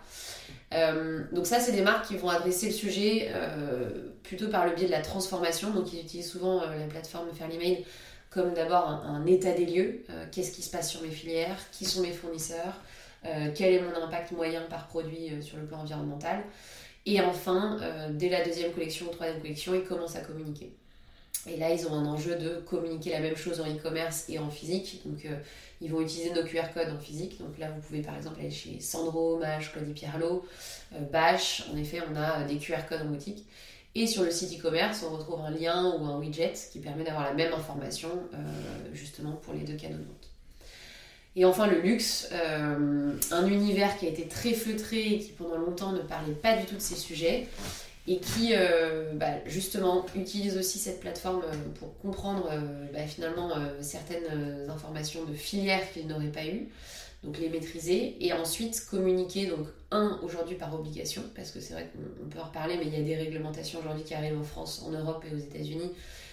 Euh, 0.74 1.24
donc 1.32 1.46
ça, 1.46 1.60
c'est 1.60 1.72
des 1.72 1.82
marques 1.82 2.06
qui 2.06 2.16
vont 2.16 2.28
adresser 2.28 2.66
le 2.66 2.72
sujet 2.72 3.30
euh, 3.32 3.88
plutôt 4.22 4.48
par 4.48 4.66
le 4.66 4.74
biais 4.74 4.86
de 4.86 4.92
la 4.92 5.02
transformation. 5.02 5.70
Donc 5.70 5.92
ils 5.92 6.00
utilisent 6.00 6.30
souvent 6.30 6.62
euh, 6.62 6.78
la 6.78 6.86
plateforme 6.86 7.28
Fairly 7.32 7.58
Made 7.58 7.84
comme 8.30 8.52
d'abord 8.52 8.86
un, 8.88 9.24
état 9.24 9.52
des 9.52 9.64
lieux. 9.64 10.04
Qu'est-ce 10.30 10.52
qui 10.52 10.60
se 10.60 10.70
passe 10.70 10.90
sur 10.90 11.00
mes 11.00 11.08
filières? 11.08 11.56
Qui 11.72 11.86
sont 11.86 12.02
mes 12.02 12.12
fournisseurs? 12.12 12.82
Quel 13.54 13.72
est 13.72 13.80
mon 13.80 13.94
impact 13.94 14.32
moyen 14.32 14.60
par 14.68 14.88
produit 14.88 15.42
sur 15.42 15.56
le 15.56 15.64
plan 15.64 15.78
environnemental? 15.78 16.42
Et 17.06 17.18
enfin, 17.22 17.78
dès 18.10 18.28
la 18.28 18.44
deuxième 18.44 18.72
collection 18.72 19.06
ou 19.06 19.08
troisième 19.10 19.40
collection, 19.40 19.74
ils 19.74 19.84
commencent 19.84 20.16
à 20.16 20.20
communiquer. 20.20 20.70
Et 21.48 21.56
là, 21.56 21.72
ils 21.72 21.86
ont 21.86 21.92
un 21.92 22.06
enjeu 22.06 22.36
de 22.36 22.56
communiquer 22.56 23.10
la 23.10 23.20
même 23.20 23.36
chose 23.36 23.60
en 23.60 23.66
e-commerce 23.66 24.24
et 24.28 24.38
en 24.38 24.50
physique. 24.50 25.02
Donc, 25.04 25.24
ils 25.80 25.90
vont 25.90 26.00
utiliser 26.00 26.32
nos 26.32 26.44
QR 26.44 26.72
codes 26.72 26.90
en 26.90 26.98
physique. 26.98 27.38
Donc 27.38 27.58
là, 27.58 27.70
vous 27.70 27.80
pouvez 27.80 28.00
par 28.00 28.16
exemple 28.16 28.40
aller 28.40 28.50
chez 28.50 28.80
Sandro, 28.80 29.38
Mage, 29.38 29.72
Claudie 29.72 29.92
Pierlot, 29.92 30.44
euh, 30.94 31.00
Bash. 31.00 31.64
En 31.72 31.76
effet, 31.76 32.00
on 32.10 32.16
a 32.16 32.40
euh, 32.40 32.46
des 32.46 32.56
QR 32.56 32.86
codes 32.88 33.02
en 33.02 33.06
boutique. 33.06 33.44
Et 33.94 34.06
sur 34.06 34.22
le 34.22 34.30
site 34.30 34.58
e-commerce, 34.58 35.04
on 35.08 35.14
retrouve 35.14 35.40
un 35.40 35.50
lien 35.50 35.94
ou 35.98 36.04
un 36.04 36.18
widget 36.18 36.52
qui 36.70 36.80
permet 36.80 37.04
d'avoir 37.04 37.24
la 37.24 37.32
même 37.32 37.52
information 37.52 38.10
euh, 38.34 38.36
justement 38.92 39.32
pour 39.32 39.54
les 39.54 39.60
deux 39.60 39.76
canaux 39.76 39.98
de 39.98 40.04
vente. 40.04 40.30
Et 41.34 41.44
enfin 41.44 41.66
le 41.66 41.80
luxe, 41.80 42.30
un 42.32 43.46
univers 43.46 43.98
qui 43.98 44.06
a 44.06 44.08
été 44.08 44.26
très 44.26 44.54
feutré 44.54 45.00
et 45.00 45.18
qui 45.18 45.32
pendant 45.32 45.58
longtemps 45.58 45.92
ne 45.92 45.98
parlait 45.98 46.32
pas 46.32 46.56
du 46.56 46.64
tout 46.64 46.76
de 46.76 46.80
ces 46.80 46.94
sujets 46.94 47.46
et 48.08 48.18
qui 48.18 48.50
euh, 48.52 49.12
bah, 49.14 49.44
justement 49.46 50.06
utilise 50.14 50.56
aussi 50.56 50.78
cette 50.78 51.00
plateforme 51.00 51.42
euh, 51.42 51.54
pour 51.78 51.98
comprendre 51.98 52.48
euh, 52.50 52.86
bah, 52.92 53.06
finalement 53.06 53.50
certaines 53.80 54.68
informations 54.70 55.24
de 55.24 55.34
filières 55.34 55.92
qu'ils 55.92 56.06
n'auraient 56.06 56.26
pas 56.26 56.46
eues. 56.46 56.68
donc 57.24 57.38
les 57.38 57.48
maîtriser 57.48 58.16
et 58.24 58.32
ensuite 58.32 58.84
communiquer 58.88 59.46
donc 59.46 59.66
un 59.90 60.20
aujourd'hui 60.22 60.56
par 60.56 60.74
obligation 60.74 61.22
parce 61.34 61.50
que 61.50 61.60
c'est 61.60 61.74
vrai 61.74 61.90
qu'on 61.92 62.28
peut 62.28 62.38
en 62.38 62.44
reparler 62.44 62.76
mais 62.76 62.86
il 62.86 62.94
y 62.94 63.00
a 63.00 63.02
des 63.02 63.16
réglementations 63.16 63.80
aujourd'hui 63.80 64.04
qui 64.04 64.14
arrivent 64.14 64.38
en 64.38 64.44
France, 64.44 64.84
en 64.86 64.90
Europe 64.90 65.24
et 65.30 65.34
aux 65.34 65.38
États-Unis 65.38 65.90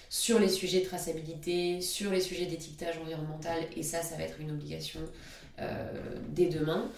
sur 0.09 0.39
les 0.39 0.49
sujets 0.49 0.81
de 0.81 0.85
traçabilité, 0.85 1.81
sur 1.81 2.11
les 2.11 2.21
sujets 2.21 2.45
d'étiquetage 2.45 2.99
environnemental 2.99 3.63
et 3.75 3.81
ça 3.81 4.03
ça 4.03 4.15
va 4.15 4.23
être 4.23 4.39
une 4.39 4.51
obligation 4.51 4.99
dès 6.29 6.47
demain. 6.47 6.89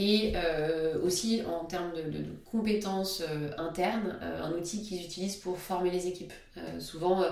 Et 0.00 0.32
euh, 0.36 0.96
aussi 1.02 1.42
en 1.44 1.64
termes 1.64 1.92
de, 1.92 2.24
compétences 2.44 3.20
euh, 3.28 3.50
internes, 3.58 4.16
un 4.22 4.52
outil 4.52 4.80
qu'ils 4.80 5.04
utilisent 5.04 5.36
pour 5.36 5.58
former 5.58 5.90
les 5.90 6.06
équipes. 6.06 6.32
souvent, 6.78 7.24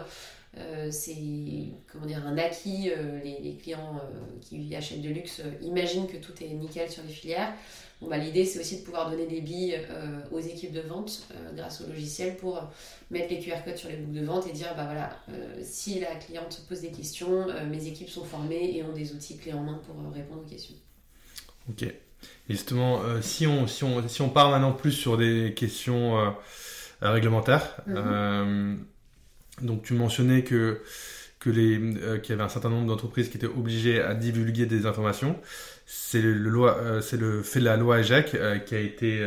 c'est 0.90 1.14
comment 1.92 2.06
dire 2.06 2.26
un 2.26 2.36
acquis. 2.38 2.90
Les, 3.22 3.56
clients 3.62 4.00
qui 4.40 4.74
achètent 4.74 5.02
de 5.02 5.10
luxe 5.10 5.42
imaginent 5.62 6.08
que 6.08 6.16
tout 6.16 6.32
est 6.42 6.48
nickel 6.48 6.90
sur 6.90 7.04
les 7.04 7.12
filières. 7.12 7.52
Bon, 8.00 8.08
bah, 8.08 8.18
L'idée, 8.18 8.44
c'est 8.44 8.58
aussi 8.58 8.80
de 8.80 8.82
pouvoir 8.82 9.10
donner 9.10 9.26
des 9.26 9.40
billes 9.40 9.78
aux 10.32 10.40
équipes 10.40 10.72
de 10.72 10.80
vente 10.80 11.28
grâce 11.54 11.80
au 11.82 11.86
logiciel 11.86 12.36
pour 12.36 12.60
mettre 13.12 13.32
les 13.32 13.38
QR 13.38 13.62
codes 13.64 13.76
sur 13.76 13.90
les 13.90 13.96
boucles 13.96 14.18
de 14.18 14.24
vente 14.24 14.48
et 14.48 14.52
dire 14.52 14.74
bah 14.76 14.86
voilà, 14.86 15.16
si 15.62 16.00
la 16.00 16.16
cliente 16.16 16.62
pose 16.68 16.80
des 16.80 16.90
questions, 16.90 17.46
mes 17.70 17.86
équipes 17.86 18.10
sont 18.10 18.24
formées 18.24 18.76
et 18.76 18.82
ont 18.82 18.92
des 18.92 19.12
outils 19.12 19.36
clés 19.36 19.52
en 19.52 19.62
main 19.62 19.80
pour 19.86 20.12
répondre 20.12 20.42
aux 20.44 20.50
questions. 20.50 20.74
Ok. 21.68 21.86
Justement, 22.48 23.02
euh, 23.02 23.20
si, 23.20 23.46
on, 23.46 23.66
si, 23.66 23.84
on, 23.84 24.06
si 24.08 24.22
on 24.22 24.28
part 24.28 24.50
maintenant 24.50 24.72
plus 24.72 24.92
sur 24.92 25.16
des 25.16 25.54
questions 25.54 26.18
euh, 26.18 26.30
euh, 27.02 27.12
réglementaires, 27.12 27.76
mhm. 27.86 28.78
donc 29.62 29.82
tu 29.82 29.94
mentionnais 29.94 30.42
que 30.42 30.80
que 31.38 31.50
les 31.50 31.78
qu'il 32.22 32.30
y 32.30 32.32
avait 32.32 32.42
un 32.42 32.48
certain 32.48 32.70
nombre 32.70 32.86
d'entreprises 32.86 33.28
qui 33.28 33.36
étaient 33.36 33.46
obligées 33.46 34.00
à 34.00 34.14
divulguer 34.14 34.66
des 34.66 34.86
informations. 34.86 35.38
C'est 35.88 36.20
le, 36.20 36.32
loi, 36.32 37.00
c'est 37.02 37.18
le 37.20 37.44
fait 37.44 37.60
de 37.60 37.66
la 37.66 37.76
loi 37.76 38.00
EGEC 38.00 38.36
qui 38.64 38.74
a 38.74 38.80
été 38.80 39.18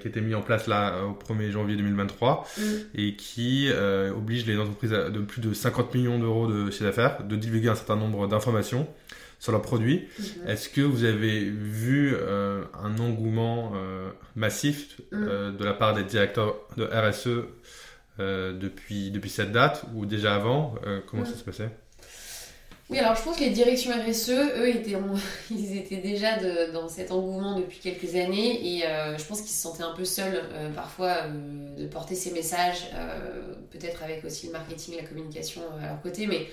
qui 0.00 0.06
a 0.06 0.10
été 0.10 0.20
mis 0.20 0.34
en 0.34 0.42
place 0.42 0.66
là 0.66 1.04
au 1.06 1.12
1er 1.12 1.50
janvier 1.50 1.76
2023 1.76 2.46
mhm. 2.58 2.64
et 2.96 3.16
qui 3.16 3.70
oblige 4.14 4.44
les 4.44 4.58
entreprises 4.58 4.90
de 4.90 5.20
plus 5.20 5.40
de 5.40 5.54
50 5.54 5.94
millions 5.94 6.18
d'euros 6.18 6.48
de 6.48 6.70
chiffre 6.70 6.84
d'affaires 6.84 7.22
de 7.22 7.36
divulguer 7.36 7.68
un 7.68 7.76
certain 7.76 7.96
nombre 7.96 8.26
d'informations 8.26 8.86
sur 9.42 9.50
leurs 9.50 9.62
produits. 9.62 10.08
Mhm. 10.20 10.48
Est-ce 10.48 10.68
que 10.68 10.80
vous 10.80 11.02
avez 11.02 11.40
vu 11.40 12.14
euh, 12.14 12.62
un 12.80 12.96
engouement 13.00 13.72
euh, 13.74 14.08
massif 14.36 15.00
mhm. 15.10 15.26
euh, 15.28 15.50
de 15.50 15.64
la 15.64 15.72
part 15.72 15.94
des 15.94 16.04
directeurs 16.04 16.54
de 16.76 16.84
RSE 16.84 17.48
depuis, 18.20 19.10
depuis 19.10 19.30
cette 19.30 19.50
date 19.50 19.82
ou 19.96 20.06
déjà 20.06 20.36
avant 20.36 20.76
Comment 21.08 21.24
ça 21.24 21.32
mhm. 21.32 21.36
se 21.38 21.42
passait? 21.42 21.70
Oui, 22.88 23.00
alors 23.00 23.16
je 23.16 23.22
pense 23.22 23.36
que 23.36 23.42
les 23.42 23.50
directions 23.50 23.90
RSE, 23.90 24.30
eux, 24.30 24.68
étaient, 24.68 24.96
ils 25.50 25.76
étaient 25.76 25.96
déjà 25.96 26.36
dans 26.72 26.88
cet 26.88 27.10
engouement 27.10 27.58
depuis 27.58 27.80
quelques 27.80 28.14
années 28.14 28.76
et 28.76 28.82
je 29.18 29.24
pense 29.24 29.40
qu'ils 29.40 29.50
se 29.50 29.60
sentaient 29.60 29.82
un 29.82 29.94
peu 29.94 30.04
seuls 30.04 30.40
parfois 30.76 31.26
de 31.26 31.86
porter 31.88 32.14
ces 32.14 32.30
messages, 32.30 32.90
peut-être 33.72 34.04
avec 34.04 34.24
aussi 34.24 34.46
le 34.46 34.52
marketing, 34.52 34.94
la 34.98 35.04
communication 35.04 35.62
à 35.82 35.88
leur 35.88 36.02
côté, 36.02 36.28
mais 36.28 36.46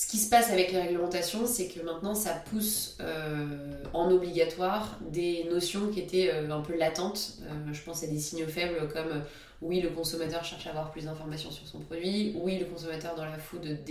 ce 0.00 0.06
qui 0.06 0.16
se 0.16 0.30
passe 0.30 0.48
avec 0.48 0.72
les 0.72 0.80
réglementations, 0.80 1.44
c'est 1.44 1.68
que 1.68 1.78
maintenant 1.82 2.14
ça 2.14 2.32
pousse 2.32 2.96
euh, 3.00 3.44
en 3.92 4.10
obligatoire 4.10 4.98
des 5.02 5.44
notions 5.50 5.88
qui 5.88 6.00
étaient 6.00 6.30
euh, 6.32 6.50
un 6.50 6.62
peu 6.62 6.74
latentes. 6.74 7.34
Euh, 7.42 7.72
je 7.74 7.82
pense 7.82 8.02
à 8.02 8.06
des 8.06 8.18
signaux 8.18 8.46
faibles 8.46 8.88
comme 8.94 9.22
oui, 9.60 9.82
le 9.82 9.90
consommateur 9.90 10.42
cherche 10.42 10.66
à 10.66 10.70
avoir 10.70 10.90
plus 10.90 11.04
d'informations 11.04 11.50
sur 11.50 11.68
son 11.68 11.80
produit, 11.80 12.34
oui, 12.40 12.58
le 12.58 12.64
consommateur 12.64 13.14
dans 13.14 13.26
la 13.26 13.36
food 13.36 13.84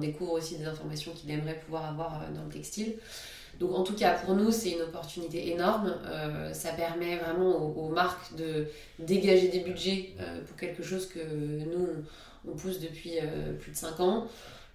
découvre 0.00 0.32
aussi 0.32 0.56
des 0.56 0.64
informations 0.64 1.12
qu'il 1.12 1.30
aimerait 1.30 1.60
pouvoir 1.60 1.84
avoir 1.84 2.22
dans 2.34 2.44
le 2.44 2.50
textile. 2.50 2.94
Donc 3.58 3.74
en 3.74 3.82
tout 3.82 3.94
cas, 3.94 4.14
pour 4.14 4.34
nous, 4.34 4.50
c'est 4.50 4.70
une 4.70 4.80
opportunité 4.80 5.50
énorme. 5.50 5.94
ça 6.54 6.72
permet 6.72 7.18
vraiment 7.18 7.58
aux, 7.58 7.82
aux, 7.82 7.88
marques 7.90 8.34
de 8.34 8.66
dégager 8.98 9.48
des 9.48 9.60
budgets 9.60 10.14
pour 10.46 10.56
quelque 10.56 10.82
chose 10.82 11.06
que 11.06 11.18
nous, 11.18 11.86
on 12.48 12.56
pousse 12.56 12.80
depuis 12.80 13.18
plus 13.58 13.72
de 13.72 13.76
5 13.76 14.00
ans. 14.00 14.26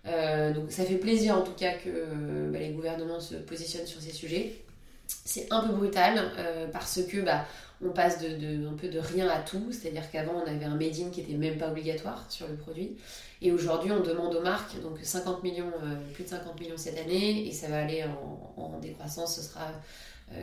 Euh, 0.08 0.54
donc 0.54 0.72
ça 0.72 0.86
fait 0.86 0.98
plaisir 0.98 1.36
en 1.36 1.42
tout 1.42 1.54
cas 1.54 1.74
que 1.74 1.90
euh, 1.90 2.52
bah, 2.52 2.60
les 2.60 2.70
gouvernements 2.70 3.20
se 3.20 3.36
positionnent 3.36 3.88
sur 3.88 4.02
ces 4.02 4.12
sujets. 4.12 4.62
C'est 5.08 5.52
un 5.52 5.62
peu 5.62 5.74
brutal 5.74 6.32
euh, 6.38 6.68
parce 6.72 7.02
que 7.04 7.22
bah, 7.22 7.46
on 7.84 7.90
passe 7.90 8.20
de, 8.20 8.68
un 8.68 8.74
peu 8.74 8.88
de 8.88 9.00
rien 9.00 9.28
à 9.28 9.40
tout, 9.40 9.72
c'est-à-dire 9.72 10.10
qu'avant 10.12 10.44
on 10.44 10.48
avait 10.48 10.66
un 10.66 10.76
made 10.76 11.00
in 11.00 11.10
qui 11.10 11.22
était 11.22 11.34
même 11.34 11.58
pas 11.58 11.70
obligatoire 11.70 12.26
sur 12.30 12.48
le 12.48 12.56
produit, 12.56 12.96
et 13.42 13.52
aujourd'hui 13.52 13.92
on 13.92 14.00
demande 14.00 14.34
aux 14.36 14.42
marques 14.42 14.80
donc 14.82 14.98
50 15.02 15.44
millions, 15.44 15.72
plus 16.14 16.24
de 16.24 16.30
50 16.30 16.60
millions 16.60 16.78
cette 16.78 16.98
année, 16.98 17.48
et 17.48 17.52
ça 17.52 17.68
va 17.68 17.82
aller 17.84 18.06
en, 18.58 18.80
décroissance, 18.80 19.36
ce 19.36 19.42
sera 19.42 19.68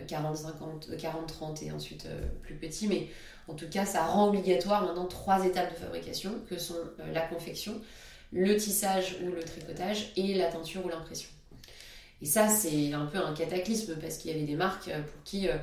40, 0.06 0.36
50, 0.36 0.96
40, 0.98 1.26
30 1.26 1.62
et 1.62 1.72
ensuite 1.72 2.06
plus 2.42 2.54
petit, 2.54 2.86
mais 2.86 3.08
en 3.48 3.54
tout 3.54 3.68
cas 3.68 3.86
ça 3.86 4.04
rend 4.04 4.28
obligatoire 4.28 4.84
maintenant 4.84 5.06
trois 5.06 5.44
étapes 5.44 5.72
de 5.72 5.78
fabrication 5.78 6.32
que 6.50 6.58
sont 6.58 6.76
la 7.12 7.22
confection, 7.22 7.80
le 8.32 8.56
tissage 8.56 9.16
ou 9.22 9.30
le 9.30 9.42
tricotage 9.42 10.12
et 10.16 10.34
la 10.34 10.46
teinture 10.46 10.84
ou 10.84 10.88
l'impression. 10.88 11.28
Et 12.22 12.26
ça, 12.26 12.48
c'est 12.48 12.92
un 12.92 13.06
peu 13.06 13.18
un 13.18 13.34
cataclysme 13.34 13.96
parce 14.00 14.16
qu'il 14.16 14.30
y 14.30 14.34
avait 14.34 14.46
des 14.46 14.54
marques 14.54 14.88
euh, 14.88 15.02
pour 15.02 15.22
qui 15.24 15.48
euh, 15.48 15.56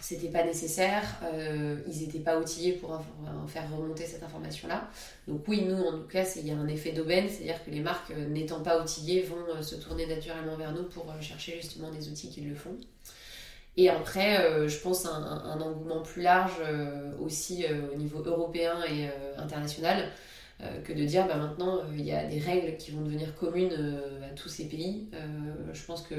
c'était 0.00 0.28
pas 0.28 0.44
nécessaire, 0.44 1.02
euh, 1.24 1.76
ils 1.86 2.00
n'étaient 2.00 2.20
pas 2.20 2.38
outillés 2.38 2.72
pour 2.72 3.02
faire 3.48 3.64
remonter 3.70 4.04
cette 4.04 4.22
information-là. 4.22 4.88
Donc 5.26 5.42
oui, 5.48 5.62
nous, 5.62 5.82
en 5.82 5.92
tout 5.92 6.06
cas, 6.06 6.24
il 6.36 6.46
y 6.46 6.50
a 6.50 6.56
un 6.56 6.68
effet 6.68 6.92
d'aubaine, 6.92 7.26
c'est-à-dire 7.28 7.64
que 7.64 7.70
les 7.70 7.80
marques 7.80 8.12
n'étant 8.28 8.60
pas 8.60 8.80
outillées 8.80 9.22
vont 9.22 9.62
se 9.62 9.74
tourner 9.76 10.06
naturellement 10.06 10.54
vers 10.56 10.72
nous 10.72 10.84
pour 10.84 11.06
chercher 11.22 11.56
justement 11.56 11.90
des 11.90 12.08
outils 12.10 12.28
qui 12.28 12.42
le 12.42 12.54
font. 12.54 12.76
Et 13.78 13.88
après, 13.88 14.68
je 14.68 14.78
pense 14.78 15.06
un, 15.06 15.60
engouement 15.60 16.02
plus 16.02 16.22
large 16.22 16.60
aussi 17.18 17.64
au 17.94 17.96
niveau 17.96 18.22
européen 18.22 18.84
et 18.84 19.08
international 19.38 20.10
euh, 20.10 20.10
que 20.84 20.92
de 20.92 21.04
dire 21.04 21.26
bah, 21.26 21.36
maintenant 21.36 21.78
euh, 21.78 21.82
il 21.92 22.04
y 22.04 22.12
a 22.12 22.24
des 22.24 22.38
règles 22.38 22.76
qui 22.78 22.90
vont 22.90 23.02
devenir 23.02 23.34
communes 23.34 23.74
euh, 23.78 24.26
à 24.26 24.34
tous 24.34 24.48
ces 24.48 24.68
pays. 24.68 25.08
je 25.72 25.84
pense 25.84 26.02
que 26.02 26.14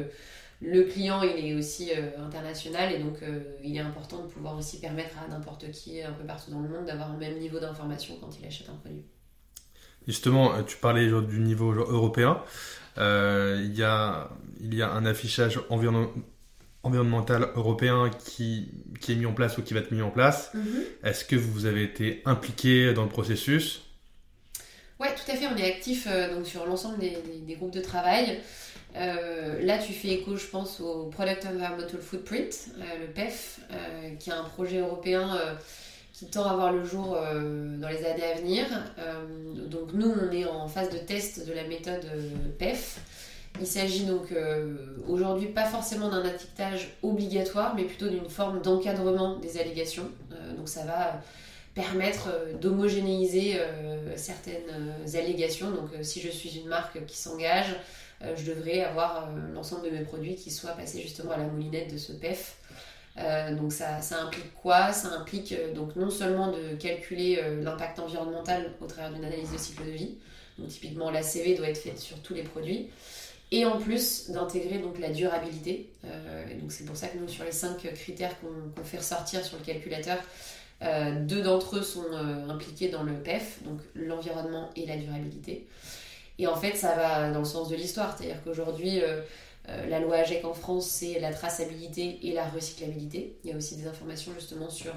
le 0.61 0.83
client 0.83 1.21
il 1.23 1.45
est 1.45 1.55
aussi 1.55 1.91
international 2.17 2.91
et 2.91 2.99
donc 2.99 3.17
il 3.63 3.75
est 3.75 3.79
important 3.79 4.23
de 4.23 4.27
pouvoir 4.27 4.57
aussi 4.57 4.79
permettre 4.79 5.15
à 5.19 5.27
n'importe 5.27 5.69
qui 5.71 6.01
un 6.01 6.13
peu 6.13 6.23
partout 6.25 6.49
dans 6.49 6.61
le 6.61 6.69
monde 6.69 6.85
d'avoir 6.85 7.13
le 7.13 7.19
même 7.19 7.37
niveau 7.37 7.59
d'information 7.59 8.15
quand 8.19 8.29
il 8.39 8.45
achète 8.47 8.67
un 8.69 8.75
produit. 8.75 9.05
Justement, 10.07 10.63
tu 10.63 10.77
parlais 10.77 11.07
du 11.07 11.39
niveau 11.39 11.71
européen. 11.73 12.41
il, 12.97 13.75
y 13.75 13.83
a, 13.83 14.29
il 14.59 14.73
y 14.73 14.81
a 14.81 14.91
un 14.91 15.05
affichage 15.05 15.59
environnemental 15.69 17.49
européen 17.55 18.09
qui, 18.25 18.71
qui, 18.99 19.11
est 19.11 19.15
mis 19.15 19.27
en 19.27 19.33
place 19.33 19.59
ou 19.59 19.61
qui 19.61 19.75
va 19.75 19.81
être 19.81 19.91
mis 19.91 20.01
en 20.01 20.09
place. 20.09 20.51
Mm-hmm. 20.55 21.07
Est-ce 21.07 21.23
que 21.23 21.35
vous 21.35 21.67
avez 21.67 21.83
été 21.83 22.23
impliqué 22.25 22.93
dans 22.93 23.03
le 23.03 23.09
processus? 23.09 23.86
Ouais, 24.99 25.09
tout 25.13 25.31
à 25.31 25.35
fait. 25.35 25.45
On 25.47 25.55
est 25.55 25.67
actif 25.67 26.07
euh, 26.09 26.33
donc 26.33 26.47
sur 26.47 26.65
l'ensemble 26.65 26.97
des, 26.97 27.55
groupes 27.55 27.73
de 27.73 27.81
travail. 27.81 28.39
Euh, 28.95 29.61
là, 29.63 29.77
tu 29.77 29.93
fais 29.93 30.09
écho, 30.09 30.35
je 30.37 30.47
pense, 30.47 30.79
au 30.79 31.05
Product 31.05 31.45
Environmental 31.45 31.99
Footprint, 32.01 32.69
euh, 32.79 32.81
le 33.01 33.07
PEF, 33.07 33.59
qui 34.19 34.29
est 34.29 34.33
un 34.33 34.43
projet 34.43 34.79
européen 34.79 35.37
qui 36.13 36.25
tend 36.25 36.45
à 36.45 36.55
voir 36.55 36.73
le 36.73 36.83
jour 36.83 37.15
dans 37.15 37.89
les 37.89 38.05
années 38.05 38.23
à 38.23 38.39
venir. 38.39 38.65
donc 39.69 39.93
nous, 39.93 40.11
on 40.11 40.31
est 40.31 40.45
en 40.45 40.67
phase 40.67 40.89
de 40.89 40.97
test 40.97 41.47
de 41.47 41.53
la 41.53 41.63
méthode 41.65 42.05
PEF. 42.57 42.99
Il 43.59 43.67
s'agit 43.67 44.05
donc 44.05 44.33
aujourd'hui 45.07 45.47
pas 45.49 45.65
forcément 45.65 46.09
d'un 46.09 46.23
étiquetage 46.23 46.95
obligatoire, 47.03 47.75
mais 47.75 47.83
plutôt 47.83 48.07
d'une 48.07 48.29
forme 48.29 48.61
d'encadrement 48.61 49.37
des 49.37 49.59
allégations. 49.59 50.09
donc 50.57 50.69
ça 50.69 50.85
va 50.85 51.21
permettre 51.77 52.29
euh, 52.29 52.53
d'homogénéiser 52.53 53.59
euh, 53.59 54.17
certaines 54.17 54.69
euh, 54.71 55.17
allégations. 55.17 55.69
Donc 55.69 55.89
si 56.01 56.19
je 56.19 56.29
suis 56.29 56.57
une 56.57 56.67
marque 56.67 57.05
qui 57.05 57.15
s'engage, 57.15 57.75
je 58.35 58.51
devrais 58.51 58.81
avoir 58.83 59.29
l'ensemble 59.53 59.85
de 59.85 59.91
mes 59.91 60.01
produits 60.01 60.33
qui 60.33 60.49
soient 60.49 60.71
passés 60.71 61.03
justement 61.03 61.33
à 61.33 61.37
la 61.37 61.43
moulinette 61.43 61.93
de 61.93 61.99
ce 61.99 62.13
PEF. 62.13 62.57
donc 63.51 63.71
ça, 63.71 63.99
implique 64.19 64.55
quoi? 64.55 64.91
Ça 64.91 65.09
implique 65.09 65.53
donc 65.75 65.95
non 65.95 66.09
seulement 66.09 66.51
de 66.51 66.75
calculer 66.79 67.39
l'impact 67.61 67.99
environnemental 67.99 68.73
au 68.81 68.87
travers 68.87 69.13
d'une 69.13 69.23
analyse 69.23 69.51
de 69.51 69.57
cycle 69.59 69.85
de 69.85 69.91
vie. 69.91 70.15
Donc 70.57 70.69
typiquement 70.69 71.11
la 71.11 71.21
CV 71.21 71.53
doit 71.53 71.69
être 71.69 71.77
faite 71.77 71.99
sur 71.99 72.19
tous 72.23 72.33
les 72.33 72.41
produits. 72.41 72.89
Et 73.51 73.65
en 73.65 73.77
plus 73.77 74.31
d'intégrer 74.31 74.79
donc 74.79 74.97
la 74.97 75.09
durabilité. 75.09 75.91
donc 76.59 76.71
c'est 76.71 76.85
pour 76.85 76.95
ça 76.95 77.09
que 77.09 77.19
nous 77.19 77.27
sur 77.27 77.43
les 77.43 77.51
cinq 77.51 77.87
critères 77.93 78.33
qu'on 78.39 78.83
fait 78.83 78.97
ressortir 78.97 79.45
sur 79.45 79.59
le 79.59 79.63
calculateur, 79.63 80.17
euh, 80.83 81.25
deux 81.25 81.41
d'entre 81.41 81.77
eux 81.77 81.81
sont 81.81 82.05
euh, 82.11 82.49
impliqués 82.49 82.89
dans 82.89 83.03
le 83.03 83.13
PEF, 83.13 83.63
donc 83.63 83.79
l'environnement 83.95 84.69
et 84.75 84.85
la 84.85 84.97
durabilité. 84.97 85.67
Et 86.37 86.45
en 86.45 86.55
fait, 86.55 86.75
ça 86.75 86.95
va 86.95 87.31
dans 87.31 87.39
le 87.39 87.45
sens 87.45 87.69
de 87.69 87.75
l'histoire, 87.75 88.15
c'est-à-dire 88.15 88.43
qu'aujourd'hui, 88.43 89.01
euh, 89.01 89.21
la 89.89 89.99
loi 89.99 90.17
AGEC 90.17 90.45
en 90.45 90.53
France, 90.53 90.87
c'est 90.87 91.19
la 91.19 91.33
traçabilité 91.33 92.19
et 92.27 92.31
la 92.31 92.47
recyclabilité. 92.47 93.37
Il 93.43 93.49
y 93.49 93.53
a 93.53 93.57
aussi 93.57 93.75
des 93.75 93.87
informations 93.87 94.31
justement 94.33 94.69
sur 94.69 94.93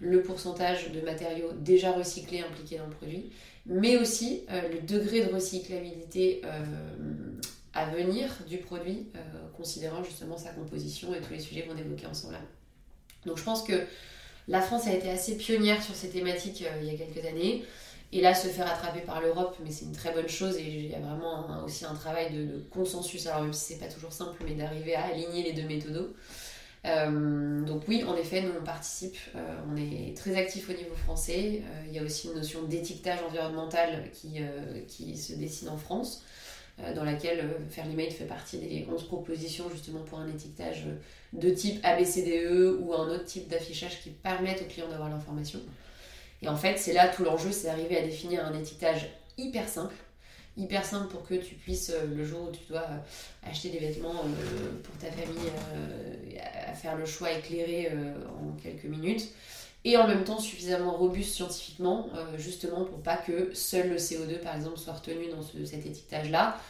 le 0.00 0.22
pourcentage 0.22 0.90
de 0.92 1.00
matériaux 1.02 1.52
déjà 1.60 1.92
recyclés 1.92 2.40
impliqués 2.40 2.78
dans 2.78 2.86
le 2.86 2.94
produit, 2.94 3.30
mais 3.66 3.96
aussi 3.98 4.44
le 4.48 4.80
degré 4.80 5.24
de 5.24 5.32
recyclabilité 5.32 6.42
à 7.74 7.84
venir 7.90 8.28
du 8.48 8.58
produit, 8.58 9.06
considérant 9.56 10.02
justement 10.02 10.36
sa 10.36 10.50
composition 10.50 11.14
et 11.14 11.20
tous 11.20 11.34
les 11.34 11.38
sujets 11.38 11.62
qu'on 11.62 11.76
évoquait 11.76 12.06
ensemble. 12.06 12.38
Donc 13.24 13.38
je 13.38 13.44
pense 13.44 13.62
que 13.62 13.86
la 14.48 14.60
France 14.60 14.86
a 14.86 14.92
été 14.92 15.10
assez 15.10 15.36
pionnière 15.36 15.82
sur 15.82 15.94
ces 15.94 16.08
thématiques 16.08 16.64
il 16.80 16.86
y 16.86 16.90
a 16.90 16.98
quelques 16.98 17.24
années. 17.24 17.64
Et 18.10 18.22
là, 18.22 18.34
se 18.34 18.48
faire 18.48 18.66
attraper 18.66 19.00
par 19.00 19.20
l'Europe, 19.20 19.56
mais 19.62 19.70
c'est 19.70 19.84
une 19.84 19.92
très 19.92 20.12
bonne 20.12 20.28
chose 20.28 20.56
et 20.56 20.62
il 20.62 20.86
y 20.86 20.94
a 20.94 20.98
vraiment 20.98 21.62
aussi 21.64 21.84
un 21.84 21.94
travail 21.94 22.32
de, 22.32 22.64
consensus, 22.70 23.26
alors 23.26 23.42
même 23.42 23.52
si 23.52 23.74
c'est 23.74 23.78
pas 23.78 23.92
toujours 23.92 24.12
simple, 24.12 24.42
mais 24.46 24.54
d'arriver 24.54 24.94
à 24.94 25.04
aligner 25.04 25.42
les 25.42 25.52
deux 25.52 25.68
méthodos. 25.68 26.14
Euh, 26.86 27.60
donc 27.62 27.82
oui, 27.86 28.02
en 28.04 28.16
effet, 28.16 28.40
nous 28.40 28.52
on 28.58 28.64
participe, 28.64 29.16
euh, 29.34 29.60
on 29.70 29.76
est 29.76 30.16
très 30.16 30.36
actif 30.36 30.70
au 30.70 30.72
niveau 30.72 30.94
français. 30.94 31.62
Euh, 31.62 31.82
il 31.88 31.94
y 31.94 31.98
a 31.98 32.02
aussi 32.02 32.28
une 32.28 32.34
notion 32.34 32.62
d'étiquetage 32.62 33.18
environnemental 33.28 34.10
qui 34.12 35.16
se 35.16 35.34
dessine 35.34 35.68
en 35.68 35.76
France, 35.76 36.22
dans 36.94 37.04
laquelle 37.04 37.44
Fairly 37.70 38.10
fait 38.10 38.24
partie 38.24 38.58
des 38.58 38.86
11 38.90 39.04
propositions 39.06 39.68
justement 39.70 40.00
pour 40.00 40.18
un 40.20 40.28
étiquetage 40.28 40.84
de 41.32 41.50
type 41.50 41.80
ABCDE 41.84 42.78
ou 42.80 42.94
un 42.94 43.08
autre 43.08 43.24
type 43.24 43.48
d'affichage 43.48 44.00
qui 44.00 44.10
permettent 44.10 44.62
aux 44.62 44.70
clients 44.72 44.88
d'avoir 44.88 45.08
l'information. 45.08 45.60
Et 46.42 46.48
en 46.48 46.56
fait, 46.56 46.78
c'est 46.78 46.92
là 46.92 47.08
tout 47.08 47.24
l'enjeu, 47.24 47.50
c'est 47.50 47.66
d'arriver 47.66 47.98
à 47.98 48.02
définir 48.02 48.44
un 48.44 48.56
étiquetage 48.58 49.08
hyper 49.36 49.68
simple, 49.68 49.94
hyper 50.56 50.84
simple 50.84 51.08
pour 51.08 51.26
que 51.26 51.34
tu 51.34 51.54
puisses, 51.54 51.90
euh, 51.90 52.06
le 52.14 52.24
jour 52.24 52.48
où 52.48 52.52
tu 52.52 52.60
dois 52.68 52.82
euh, 52.82 53.48
acheter 53.48 53.70
des 53.70 53.78
vêtements 53.78 54.22
euh, 54.24 54.82
pour 54.82 54.96
ta 54.98 55.10
famille, 55.10 55.50
à 56.66 56.74
faire 56.74 56.96
le 56.96 57.06
choix 57.06 57.32
éclairé 57.32 57.90
en 58.40 58.52
quelques 58.62 58.84
minutes, 58.84 59.28
et 59.84 59.96
en 59.96 60.06
même 60.06 60.24
temps 60.24 60.38
suffisamment 60.38 60.92
robuste 60.92 61.34
scientifiquement, 61.34 62.08
justement 62.36 62.84
pour 62.84 63.00
pas 63.00 63.16
que 63.16 63.54
seul 63.54 63.90
le 63.90 63.96
CO2 63.96 64.38
par 64.40 64.56
exemple 64.56 64.78
soit 64.78 64.94
retenu 64.94 65.28
dans 65.30 65.42
cet 65.42 65.86
étiquetage-là, 65.86 66.60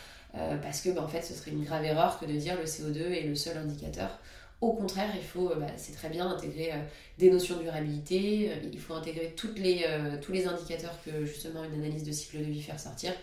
parce 0.63 0.83
que 0.83 0.91
bah, 0.91 1.03
en 1.03 1.09
fait 1.09 1.23
ce 1.23 1.35
serait 1.35 1.53
une 1.53 1.65
grave 1.65 1.85
erreur 1.85 2.21
que 2.21 2.27
de 2.27 2.33
dire 2.33 2.57
le 2.57 2.65
CO2 2.65 3.11
est 3.11 3.23
le 3.23 3.35
seul 3.35 3.57
indicateur. 3.57 4.19
Au 4.61 4.73
contraire, 4.73 5.11
il 5.15 5.23
faut, 5.23 5.49
bah, 5.57 5.69
c'est 5.77 5.95
très 5.95 6.11
bien 6.11 6.29
intégrer 6.29 6.73
des 7.17 7.31
notions 7.31 7.57
de 7.57 7.63
durabilité, 7.63 8.53
il 8.73 8.79
faut 8.79 8.95
intégrer 8.95 9.33
toutes 9.37 9.59
les, 9.59 9.87
tous 10.21 10.33
les 10.33 10.47
indicateurs 10.47 10.95
que 11.05 11.25
justement 11.25 11.65
une 11.65 11.75
analyse 11.75 12.05
de 12.05 12.13
cycle 12.13 12.39
de 12.39 12.45
vie 12.45 12.63
fait 12.63 12.77
sortir, 12.79 13.15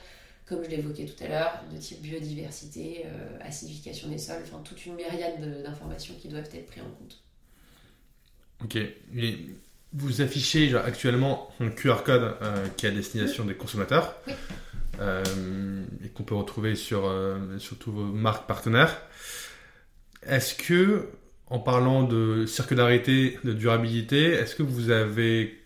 comme 0.45 0.63
je 0.63 0.69
l'évoquais 0.69 1.05
tout 1.05 1.23
à 1.23 1.27
l'heure, 1.27 1.63
de 1.73 1.77
type 1.77 2.01
biodiversité, 2.01 3.03
euh, 3.05 3.37
acidification 3.41 4.09
des 4.09 4.19
sols, 4.19 4.43
enfin 4.43 4.61
toute 4.63 4.85
une 4.85 4.95
myriade 4.95 5.63
d'informations 5.63 6.13
qui 6.15 6.27
doivent 6.27 6.49
être 6.53 6.67
prises 6.67 6.83
en 6.83 6.91
compte. 6.91 7.23
Ok. 8.63 8.75
Et 8.75 9.37
vous 9.95 10.21
affichez 10.21 10.75
actuellement 10.75 11.49
un 11.59 11.69
QR 11.69 12.03
code 12.05 12.35
euh, 12.41 12.67
qui 12.75 12.85
est 12.85 12.89
à 12.89 12.91
destination 12.91 13.45
des 13.45 13.55
consommateurs 13.55 14.15
euh, 14.99 15.23
et 16.03 16.09
qu'on 16.09 16.23
peut 16.23 16.35
retrouver 16.35 16.75
sur, 16.75 17.11
sur 17.59 17.77
tous 17.77 17.91
vos 17.91 18.03
marques 18.03 18.47
partenaires. 18.47 18.97
Est-ce 20.27 20.55
que, 20.55 21.07
en 21.47 21.59
parlant 21.59 22.03
de 22.03 22.45
circularité, 22.45 23.39
de 23.43 23.53
durabilité, 23.53 24.31
est-ce 24.31 24.55
que 24.55 24.63
vous 24.63 24.89
avez 24.89 25.61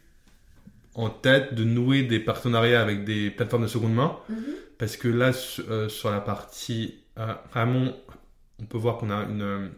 en 0.96 1.10
tête 1.10 1.54
de 1.54 1.64
nouer 1.64 2.04
des 2.04 2.20
partenariats 2.20 2.82
avec 2.82 3.06
des 3.06 3.30
plateformes 3.30 3.64
de 3.64 3.68
seconde 3.68 3.94
main? 3.94 4.18
Mm-hmm. 4.30 4.36
Parce 4.80 4.96
que 4.96 5.10
là, 5.10 5.32
euh, 5.70 5.90
sur 5.90 6.10
la 6.10 6.22
partie 6.22 6.96
euh, 7.18 7.34
amont, 7.54 7.96
on 8.62 8.66
peut 8.66 8.78
voir 8.78 8.98
qu'on 8.98 9.12
a 9.12 9.24
une, 9.24 9.72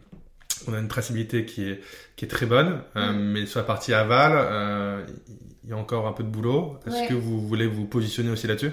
on 0.68 0.74
a 0.74 0.78
une 0.78 0.88
traçabilité 0.88 1.44
qui 1.44 1.68
est, 1.68 1.80
qui 2.16 2.24
est 2.24 2.28
très 2.28 2.46
bonne. 2.46 2.80
Euh, 2.96 3.12
mais 3.12 3.46
sur 3.46 3.60
la 3.60 3.64
partie 3.64 3.94
aval, 3.94 5.06
il 5.64 5.70
y 5.70 5.72
a 5.72 5.76
encore 5.76 6.06
un 6.06 6.12
peu 6.12 6.22
de 6.22 6.28
boulot. 6.28 6.78
Est-ce 6.86 7.08
que 7.08 7.14
vous 7.14 7.40
voulez 7.40 7.66
vous 7.66 7.86
positionner 7.86 8.30
aussi 8.30 8.46
là-dessus? 8.46 8.72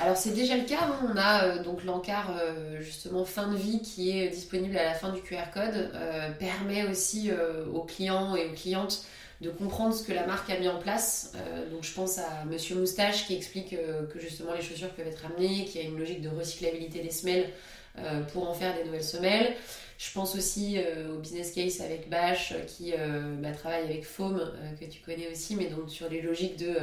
Alors 0.00 0.16
c'est 0.16 0.34
déjà 0.34 0.56
le 0.56 0.64
cas, 0.64 0.80
hein. 0.82 1.08
on 1.08 1.16
a 1.16 1.58
donc 1.58 1.84
l'encart 1.84 2.32
justement 2.80 3.24
fin 3.24 3.48
de 3.48 3.56
vie 3.56 3.80
qui 3.80 4.18
est 4.18 4.28
disponible 4.28 4.76
à 4.76 4.82
la 4.82 4.94
fin 4.94 5.12
du 5.12 5.20
QR 5.20 5.52
code, 5.52 5.92
permet 6.40 6.84
aussi 6.88 7.30
aux 7.72 7.82
clients 7.82 8.34
et 8.34 8.48
aux 8.48 8.54
clientes 8.54 9.06
de 9.40 9.50
comprendre 9.50 9.94
ce 9.94 10.02
que 10.02 10.12
la 10.12 10.26
marque 10.26 10.50
a 10.50 10.58
mis 10.58 10.68
en 10.68 10.78
place. 10.78 11.32
Euh, 11.36 11.70
donc 11.70 11.84
je 11.84 11.92
pense 11.92 12.18
à 12.18 12.44
Monsieur 12.46 12.76
Moustache 12.76 13.26
qui 13.26 13.34
explique 13.34 13.72
euh, 13.72 14.06
que 14.06 14.18
justement 14.18 14.54
les 14.54 14.62
chaussures 14.62 14.90
peuvent 14.90 15.06
être 15.06 15.24
amenées, 15.26 15.64
qu'il 15.64 15.80
y 15.80 15.84
a 15.84 15.88
une 15.88 15.98
logique 15.98 16.22
de 16.22 16.28
recyclabilité 16.28 17.00
des 17.00 17.10
semelles 17.10 17.50
euh, 17.98 18.22
pour 18.32 18.48
en 18.48 18.54
faire 18.54 18.74
des 18.76 18.84
nouvelles 18.84 19.04
semelles. 19.04 19.54
Je 19.98 20.12
pense 20.12 20.34
aussi 20.34 20.78
au 21.12 21.18
business 21.18 21.52
case 21.52 21.80
avec 21.80 22.08
Bash 22.10 22.54
qui 22.66 22.92
bah, 23.40 23.52
travaille 23.52 23.84
avec 23.84 24.04
Foam 24.04 24.52
que 24.80 24.84
tu 24.86 25.00
connais 25.00 25.30
aussi, 25.30 25.54
mais 25.54 25.66
donc 25.66 25.88
sur 25.88 26.08
les 26.08 26.20
logiques 26.20 26.56
de 26.56 26.74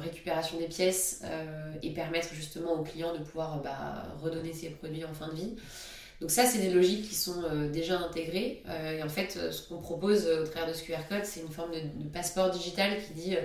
récupération 0.00 0.58
des 0.58 0.68
pièces 0.68 1.22
et 1.82 1.90
permettre 1.90 2.32
justement 2.32 2.74
aux 2.74 2.84
clients 2.84 3.12
de 3.12 3.24
pouvoir 3.24 3.60
bah, 3.60 4.06
redonner 4.22 4.52
ses 4.52 4.70
produits 4.70 5.04
en 5.04 5.14
fin 5.14 5.28
de 5.28 5.34
vie. 5.34 5.56
Donc 6.20 6.30
ça, 6.30 6.46
c'est 6.46 6.58
des 6.58 6.70
logiques 6.70 7.08
qui 7.08 7.14
sont 7.14 7.42
euh, 7.44 7.68
déjà 7.68 7.98
intégrées. 7.98 8.62
Euh, 8.68 8.98
et 8.98 9.02
en 9.02 9.08
fait, 9.08 9.36
euh, 9.36 9.52
ce 9.52 9.68
qu'on 9.68 9.78
propose 9.78 10.26
au 10.26 10.46
travers 10.46 10.68
de 10.68 10.72
ce 10.72 10.82
QR 10.82 11.06
code, 11.08 11.24
c'est 11.24 11.40
une 11.40 11.50
forme 11.50 11.72
de, 11.72 12.08
passeport 12.08 12.50
digital 12.50 12.96
qui 13.06 13.12
dit, 13.14 13.36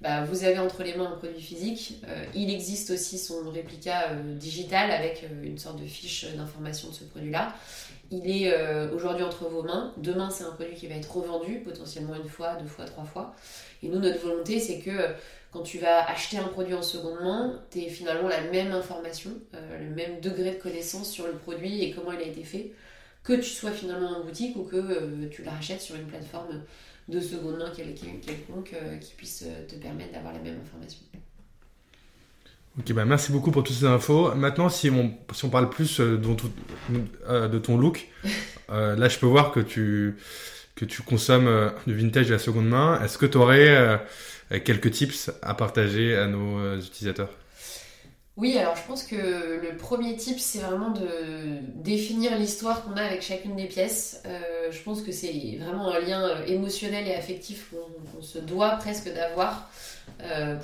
bah, 0.00 0.24
vous 0.24 0.44
avez 0.44 0.58
entre 0.58 0.82
les 0.82 0.94
mains 0.94 1.10
un 1.12 1.16
produit 1.16 1.40
physique. 1.40 2.02
il 2.34 2.50
existe 2.50 2.90
aussi 2.90 3.18
son 3.18 3.50
réplica 3.50 4.14
digital 4.14 4.90
avec 4.90 5.24
une 5.42 5.58
sorte 5.58 5.80
de 5.80 5.86
fiche 5.86 6.26
d'information 6.36 6.88
de 6.88 6.94
ce 6.94 7.04
produit-là. 7.04 7.54
Il 8.10 8.30
est 8.30 8.54
aujourd'hui 8.92 9.24
entre 9.24 9.48
vos 9.48 9.62
mains. 9.62 9.94
Demain, 9.96 10.30
c'est 10.30 10.44
un 10.44 10.50
produit 10.50 10.74
qui 10.74 10.86
va 10.86 10.96
être 10.96 11.10
revendu, 11.10 11.60
potentiellement 11.60 12.14
une 12.14 12.28
fois, 12.28 12.56
deux 12.56 12.66
fois, 12.66 12.84
trois 12.84 13.04
fois. 13.04 13.34
Et 13.82 13.88
nous, 13.88 13.98
notre 13.98 14.20
volonté, 14.20 14.60
c'est 14.60 14.80
que 14.80 15.14
quand 15.56 15.62
tu 15.62 15.78
vas 15.78 16.06
acheter 16.10 16.36
un 16.36 16.48
produit 16.48 16.74
en 16.74 16.82
seconde 16.82 17.20
main, 17.22 17.62
tu 17.70 17.80
es 17.80 17.88
finalement 17.88 18.28
la 18.28 18.42
même 18.42 18.72
information, 18.72 19.30
euh, 19.54 19.78
le 19.78 19.94
même 19.94 20.20
degré 20.20 20.50
de 20.50 20.60
connaissance 20.60 21.10
sur 21.10 21.26
le 21.26 21.32
produit 21.32 21.82
et 21.82 21.92
comment 21.92 22.12
il 22.12 22.18
a 22.18 22.26
été 22.26 22.42
fait, 22.42 22.72
que 23.24 23.32
tu 23.32 23.48
sois 23.48 23.70
finalement 23.70 24.18
en 24.18 24.24
boutique 24.24 24.54
ou 24.56 24.64
que 24.64 24.76
euh, 24.76 25.28
tu 25.30 25.42
la 25.42 25.52
rachètes 25.52 25.80
sur 25.80 25.96
une 25.96 26.06
plateforme 26.06 26.62
de 27.08 27.20
seconde 27.20 27.58
main 27.58 27.70
quelconque 27.70 28.74
euh, 28.74 28.96
qui 28.98 29.14
puisse 29.14 29.44
te 29.68 29.74
permettre 29.76 30.12
d'avoir 30.12 30.32
la 30.32 30.40
même 30.40 30.58
information. 30.60 31.00
Ok, 32.78 32.92
bah 32.92 33.04
merci 33.04 33.32
beaucoup 33.32 33.50
pour 33.50 33.62
toutes 33.62 33.76
ces 33.76 33.86
infos. 33.86 34.34
Maintenant, 34.34 34.68
si 34.68 34.90
on, 34.90 35.14
si 35.32 35.44
on 35.44 35.50
parle 35.50 35.70
plus 35.70 36.00
de, 36.00 36.16
de 36.16 37.58
ton 37.58 37.78
look, 37.78 38.08
là 38.68 39.08
je 39.08 39.18
peux 39.18 39.26
voir 39.26 39.50
que 39.50 39.60
tu, 39.60 40.16
que 40.74 40.84
tu 40.84 41.00
consommes 41.02 41.72
du 41.86 41.94
vintage 41.94 42.26
de 42.26 42.32
la 42.32 42.38
seconde 42.38 42.68
main. 42.68 43.00
Est-ce 43.02 43.16
que 43.16 43.24
tu 43.24 43.38
aurais 43.38 43.98
quelques 44.64 44.90
tips 44.90 45.30
à 45.42 45.54
partager 45.54 46.16
à 46.16 46.26
nos 46.26 46.58
euh, 46.58 46.78
utilisateurs? 46.78 47.30
Oui, 48.36 48.58
alors 48.58 48.76
je 48.76 48.82
pense 48.86 49.02
que 49.02 49.16
le 49.16 49.76
premier 49.78 50.14
tip, 50.16 50.38
c'est 50.38 50.58
vraiment 50.58 50.90
de 50.90 51.06
définir 51.74 52.38
l'histoire 52.38 52.84
qu'on 52.84 52.92
a 52.92 53.02
avec 53.02 53.22
chacune 53.22 53.56
des 53.56 53.64
pièces. 53.64 54.22
Euh, 54.26 54.70
je 54.70 54.82
pense 54.82 55.00
que 55.02 55.10
c'est 55.10 55.58
vraiment 55.58 55.90
un 55.90 56.00
lien 56.00 56.22
euh, 56.22 56.44
émotionnel 56.46 57.08
et 57.08 57.14
affectif 57.14 57.70
qu'on 57.70 58.20
se 58.20 58.38
doit 58.38 58.72
presque 58.72 59.12
d'avoir 59.12 59.70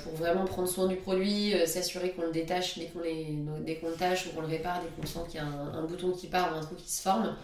pour 0.03 0.13
vraiment 0.13 0.45
prendre 0.45 0.67
soin 0.67 0.87
du 0.87 0.95
produit, 0.95 1.53
s'assurer 1.67 2.11
qu'on 2.11 2.23
le 2.23 2.31
détache 2.31 2.79
dès 2.79 2.85
qu'on 2.85 2.99
le 3.01 3.95
tâche 3.95 4.25
ou 4.25 4.29
qu'on 4.29 4.41
le 4.41 4.47
répare, 4.47 4.81
dès 4.81 4.89
qu'on 4.89 5.05
sent 5.05 5.29
qu'il 5.29 5.41
y 5.41 5.43
a 5.43 5.45
un, 5.45 5.83
bouton 5.83 6.11
qui 6.11 6.27
part 6.27 6.53
ou 6.53 6.57
un 6.57 6.61
truc 6.61 6.77
qui 6.77 6.91
se 6.91 7.01
forme. 7.01 7.35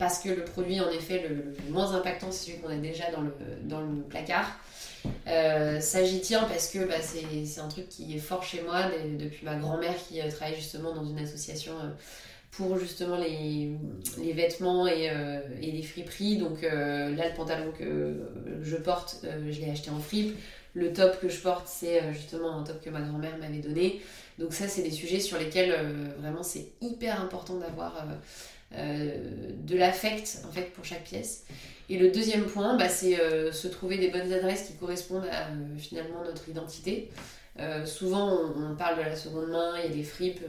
Parce 0.00 0.18
que 0.18 0.30
le 0.30 0.44
produit, 0.44 0.80
en 0.80 0.88
effet, 0.88 1.28
le, 1.28 1.70
moins 1.70 1.92
impactant, 1.92 2.32
c'est 2.32 2.46
celui 2.46 2.58
qu'on 2.60 2.70
a 2.70 2.76
déjà 2.76 3.10
dans 3.10 3.20
le, 3.20 3.34
dans 3.64 3.82
le 3.82 4.00
placard. 4.00 4.58
Euh, 5.28 5.78
ça 5.78 6.02
j'y 6.02 6.22
tiens 6.22 6.44
parce 6.44 6.68
que 6.70 6.78
bah, 6.86 6.94
c'est 7.02 7.60
un 7.60 7.68
truc 7.68 7.86
qui 7.90 8.16
est 8.16 8.18
fort 8.18 8.42
chez 8.42 8.62
moi 8.62 8.84
depuis 9.18 9.44
ma 9.44 9.56
grand-mère 9.56 9.94
qui 10.08 10.20
euh, 10.20 10.30
travaille 10.30 10.56
justement 10.56 10.94
dans 10.94 11.04
une 11.04 11.18
association 11.18 11.72
euh, 11.72 11.90
pour 12.50 12.78
justement 12.78 13.16
les, 13.16 13.72
les 14.18 14.32
vêtements 14.32 14.86
et, 14.86 15.10
et, 15.62 15.70
les 15.70 15.82
friperies. 15.82 16.38
Donc 16.38 16.62
là 16.62 17.08
le 17.08 17.34
pantalon 17.34 17.70
que 17.78 18.16
je 18.62 18.76
porte, 18.76 19.24
je 19.24 19.60
l'ai 19.60 19.70
acheté 19.70 19.90
en 19.90 20.00
fripe. 20.00 20.36
Le 20.74 20.92
top 20.92 21.20
que 21.20 21.28
je 21.28 21.38
porte, 21.40 21.68
c'est 21.68 22.12
justement 22.12 22.58
un 22.58 22.64
top 22.64 22.82
que 22.82 22.90
ma 22.90 23.02
grand-mère 23.02 23.38
m'avait 23.38 23.58
donné. 23.58 24.02
Donc 24.38 24.52
ça, 24.52 24.66
c'est 24.66 24.82
des 24.82 24.90
sujets 24.90 25.20
sur 25.20 25.38
lesquels 25.38 25.72
vraiment 26.18 26.42
c'est 26.42 26.66
hyper 26.80 27.20
important 27.20 27.54
d'avoir 27.54 28.04
de 28.72 29.76
l'affect 29.76 30.42
en 30.48 30.52
fait 30.52 30.72
pour 30.72 30.84
chaque 30.84 31.04
pièce. 31.04 31.44
Et 31.90 31.98
le 31.98 32.12
deuxième 32.12 32.44
point, 32.44 32.76
bah, 32.76 32.88
c'est 32.88 33.20
euh, 33.20 33.50
se 33.50 33.66
trouver 33.66 33.98
des 33.98 34.08
bonnes 34.08 34.32
adresses 34.32 34.68
qui 34.68 34.74
correspondent 34.74 35.26
à 35.30 35.48
euh, 35.48 35.76
finalement 35.76 36.22
notre 36.24 36.48
identité. 36.48 37.10
Euh, 37.58 37.84
souvent, 37.84 38.38
on, 38.56 38.76
parle 38.76 38.98
de 38.98 39.02
la 39.02 39.16
seconde 39.16 39.48
main, 39.48 39.74
a 39.74 39.88
des 39.88 40.04
fripes, 40.04 40.40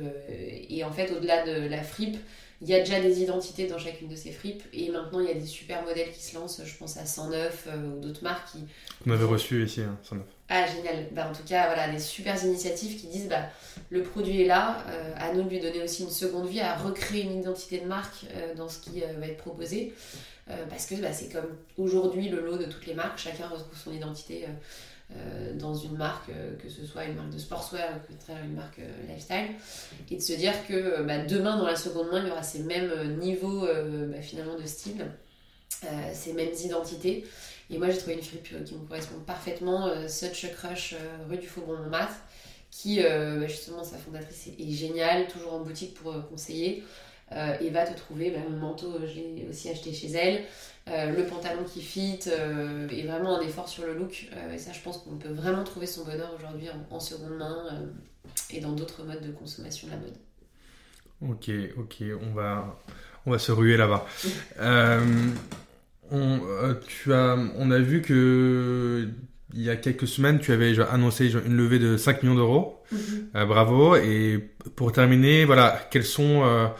et 0.70 0.84
en 0.84 0.92
fait, 0.92 1.12
au-delà 1.12 1.44
de 1.44 1.68
la 1.68 1.82
fripe, 1.82 2.16
il 2.62 2.70
y 2.70 2.76
a 2.76 2.80
déjà 2.80 3.00
des 3.00 3.22
identités 3.22 3.68
dans 3.68 3.78
chacune 3.78 4.08
de 4.08 4.16
ces 4.16 4.32
fripes, 4.32 4.64
et 4.72 4.90
maintenant, 4.90 5.20
il 5.20 5.28
y 5.28 5.32
a 5.32 5.34
des 5.34 5.46
super 5.46 5.84
modèles 5.84 6.12
qui 6.12 6.22
se 6.24 6.36
lancent. 6.36 6.62
Je 6.64 6.78
pense 6.78 6.98
à 6.98 7.06
109 7.06 7.68
ou 7.76 8.00
d'autres 8.00 8.24
marques 8.24 8.52
qui. 8.52 8.60
On 9.08 9.12
avait 9.12 9.26
reçu 9.26 9.66
ici, 9.66 9.82
hein, 9.82 9.98
109. 10.04 10.24
Ah, 10.50 10.66
génial. 10.68 11.08
Bah, 11.12 11.28
en 11.30 11.34
tout 11.34 11.44
cas, 11.48 11.68
voilà, 11.68 11.90
des 11.92 12.00
super 12.00 12.44
initiatives 12.44 13.00
qui 13.00 13.08
disent 13.08 13.30
bah, 13.30 13.50
le 13.90 14.04
produit 14.04 14.42
est 14.42 14.48
là, 14.48 14.84
à 15.18 15.34
nous 15.34 15.44
de 15.44 15.50
lui 15.50 15.60
donner 15.60 15.82
aussi 15.82 16.04
une 16.04 16.12
seconde 16.12 16.48
vie, 16.48 16.60
à 16.60 16.76
recréer 16.76 17.24
une 17.24 17.40
identité 17.40 17.80
de 17.80 17.88
marque 17.88 18.26
dans 18.56 18.70
ce 18.70 18.80
qui 18.80 19.00
va 19.00 19.28
être 19.28 19.38
proposé. 19.38 19.94
Euh, 20.52 20.66
parce 20.70 20.86
que 20.86 20.96
bah, 20.96 21.14
c'est 21.14 21.32
comme 21.32 21.56
aujourd'hui 21.78 22.30
le 22.30 22.42
lot 22.42 22.58
de 22.58 22.66
toutes 22.66 22.86
les 22.88 22.94
marques, 22.94 23.20
chacun 23.20 23.48
retrouve 23.48 23.78
son 23.78 23.92
identité 23.92 24.46
euh, 25.16 25.54
dans 25.58 25.76
une 25.76 25.98
marque, 25.98 26.32
que 26.62 26.70
ce 26.70 26.86
soit 26.86 27.06
une 27.06 27.16
marque 27.16 27.32
de 27.32 27.38
sportswear 27.38 27.90
ou 28.10 28.32
une 28.46 28.56
marque 28.56 28.80
lifestyle, 29.08 29.56
et 30.10 30.16
de 30.16 30.22
se 30.22 30.34
dire 30.34 30.54
que 30.68 31.02
bah, 31.04 31.20
demain 31.20 31.58
dans 31.58 31.66
la 31.66 31.76
seconde 31.76 32.10
main, 32.12 32.22
il 32.22 32.28
y 32.28 32.32
aura 32.32 32.44
ces 32.44 32.60
mêmes 32.60 33.18
niveaux 33.20 33.62
bah, 33.62 34.22
finalement 34.22 34.58
de 34.58 34.66
style, 34.66 35.06
ces 36.14 36.34
mêmes 36.34 36.54
identités. 36.64 37.26
Et 37.70 37.78
moi 37.78 37.90
j'ai 37.90 37.98
trouvé 37.98 38.16
une 38.16 38.22
fripe 38.22 38.64
qui 38.66 38.76
me 38.76 38.86
correspond 38.86 39.20
parfaitement, 39.26 39.90
Such 40.08 40.46
a 40.46 40.50
Crush 40.50 40.96
rue 41.30 41.38
du 41.38 41.48
Faubourg 41.48 41.78
Montmartre, 41.78 42.16
qui 42.70 43.02
bah, 43.02 43.48
justement 43.48 43.84
sa 43.84 43.98
fondatrice 43.98 44.48
est, 44.48 44.72
géniale, 44.72 45.28
toujours 45.28 45.54
en 45.54 45.60
boutique 45.60 45.94
pour 45.94 46.28
conseiller. 46.30 46.84
Euh, 47.34 47.56
et 47.62 47.70
va 47.70 47.86
te 47.86 47.98
trouver, 47.98 48.32
bah, 48.32 48.40
mon 48.50 48.58
manteau, 48.58 49.00
je 49.06 49.14
l'ai 49.16 49.48
aussi 49.50 49.70
acheté 49.70 49.94
chez 49.94 50.12
elle, 50.12 50.44
euh, 50.90 51.16
le 51.16 51.26
pantalon 51.26 51.64
qui 51.64 51.82
fit, 51.82 52.20
euh, 52.28 52.90
et 52.90 53.04
vraiment 53.04 53.40
un 53.40 53.42
effort 53.42 53.70
sur 53.70 53.86
le 53.86 53.94
look. 53.94 54.28
et 54.54 54.58
ça, 54.58 54.74
je 54.74 54.82
pense 54.82 54.98
qu'on 54.98 55.16
peut 55.16 55.32
vraiment 55.32 55.64
trouver 55.64 55.86
son 55.86 56.04
bonheur 56.04 56.34
aujourd'hui 56.38 56.68
en, 56.90 57.00
seconde 57.00 57.38
main 57.38 57.88
et 58.52 58.60
dans 58.60 58.74
d'autres 58.74 59.04
modes 59.06 59.26
de 59.26 59.32
consommation 59.32 59.88
de 59.88 59.94
la 59.94 60.00
mode. 60.00 60.18
Ok, 61.22 61.50
ok, 61.78 62.04
on 62.22 62.34
va, 62.34 62.78
on 63.26 63.32
va 63.32 63.40
se 63.40 63.52
ruer 63.54 63.78
là-bas. 63.78 64.06
on, 66.12 66.40
tu 66.86 67.14
as, 67.14 67.38
on 67.56 67.72
a 67.72 67.80
vu 67.80 68.02
que 68.02 69.08
il 69.54 69.62
y 69.62 69.70
a 69.70 69.76
quelques 69.76 70.08
semaines, 70.08 70.40
tu 70.40 70.52
avais 70.52 70.80
annoncé 70.80 71.30
une 71.32 71.56
levée 71.58 71.80
de 71.80 71.96
5 71.98 72.24
millions 72.24 72.36
d'euros. 72.36 72.82
Mm-hmm. 72.94 73.46
bravo. 73.46 73.96
Et 73.96 74.50
pour 74.76 74.92
terminer, 74.92 75.46
voilà, 75.46 75.88
quels 75.92 76.06
sont 76.06 76.72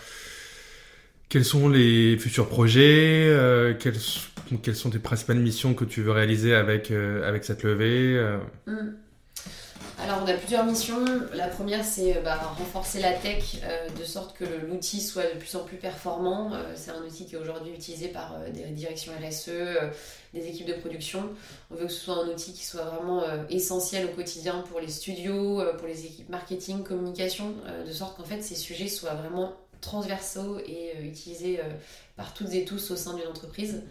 quels 1.32 1.46
sont 1.46 1.70
les 1.70 2.18
futurs 2.18 2.50
projets 2.50 3.26
euh, 3.30 3.74
quelles, 3.74 4.76
sont 4.76 4.90
tes 4.90 5.00
principales 5.00 5.40
missions 5.40 5.74
que 5.74 5.86
tu 5.86 6.02
veux 6.04 6.12
réaliser 6.12 6.54
avec, 6.54 6.92
euh, 6.92 7.28
avec 7.28 7.46
cette 7.46 7.64
levée 7.64 8.18
euh 8.18 8.38
mm. 8.68 8.98
Alors, 10.04 10.24
on 10.26 10.28
a 10.28 10.34
plusieurs 10.34 10.66
missions. 10.66 11.06
La 11.36 11.48
première, 11.48 11.86
c'est 11.86 12.24
bah, 12.24 12.36
renforcer 12.58 13.00
la 13.00 13.12
tech 13.12 13.58
de 14.00 14.04
sorte 14.04 14.36
que 14.36 14.46
l'outil 14.68 15.00
soit 15.00 15.32
de 15.32 15.38
plus 15.38 15.56
en 15.56 15.64
plus 15.64 15.78
performant. 15.78 16.54
c'est 16.74 16.90
un 16.90 17.04
outil 17.04 17.28
qui 17.28 17.36
est 17.36 17.38
aujourd'hui 17.38 17.72
utilisé 17.72 18.08
par 18.08 18.36
des 18.52 18.64
directions 18.72 19.12
RSE, 19.14 19.52
des 20.34 20.48
équipes 20.48 20.66
de 20.66 20.74
production. 20.74 21.30
On 21.70 21.76
veut 21.76 21.86
que 21.86 21.92
ce 21.92 22.04
soit 22.04 22.16
un 22.16 22.30
outil 22.30 22.52
qui 22.52 22.66
soit 22.66 22.82
vraiment 22.82 23.24
essentiel 23.52 24.08
au 24.08 24.10
quotidien 24.10 24.64
pour 24.72 24.80
les 24.80 24.90
studios, 24.90 25.62
pour 25.78 25.88
les 25.88 26.04
équipes 26.08 26.30
marketing, 26.30 26.82
communication, 26.82 27.54
de 27.86 27.92
sorte 27.92 28.18
qu'en 28.18 28.26
fait, 28.26 28.42
ces 28.42 28.56
sujets 28.56 28.88
soient 28.88 29.14
vraiment 29.14 29.56
transversaux 29.82 30.60
et 30.60 30.94
euh, 30.96 31.04
utilisés 31.04 31.60
euh, 31.60 31.64
par 32.16 32.34
toutes 32.34 32.54
et 32.54 32.64
tous 32.64 32.92
au 32.92 32.96
sein 32.96 33.16
d'une 33.16 33.28
entreprise. 33.28 33.82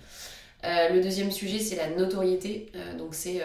Euh, 0.65 0.89
le 0.91 1.03
deuxième 1.03 1.31
sujet, 1.31 1.59
c'est 1.59 1.77
la 1.77 1.91
notoriété. 1.91 2.71
donc, 2.99 3.15
c'est 3.15 3.43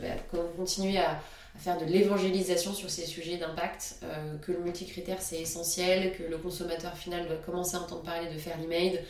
bah, 0.00 0.08
continuer 0.56 0.98
à, 0.98 1.20
faire 1.58 1.78
de 1.78 1.84
l'évangélisation 1.84 2.72
sur 2.72 2.88
ces 2.88 3.04
sujets 3.06 3.36
d'impact, 3.36 3.96
que 4.42 4.52
le 4.52 4.60
multicritère 4.60 5.20
c'est 5.20 5.40
essentiel, 5.40 6.16
que 6.16 6.22
le 6.22 6.38
consommateur 6.38 6.96
final 6.96 7.26
doit 7.26 7.36
commencer 7.36 7.76
à 7.76 7.80
entendre 7.80 8.02
parler 8.02 8.32
de 8.32 8.38
Fairly 8.38 8.66
Made. 8.66 9.00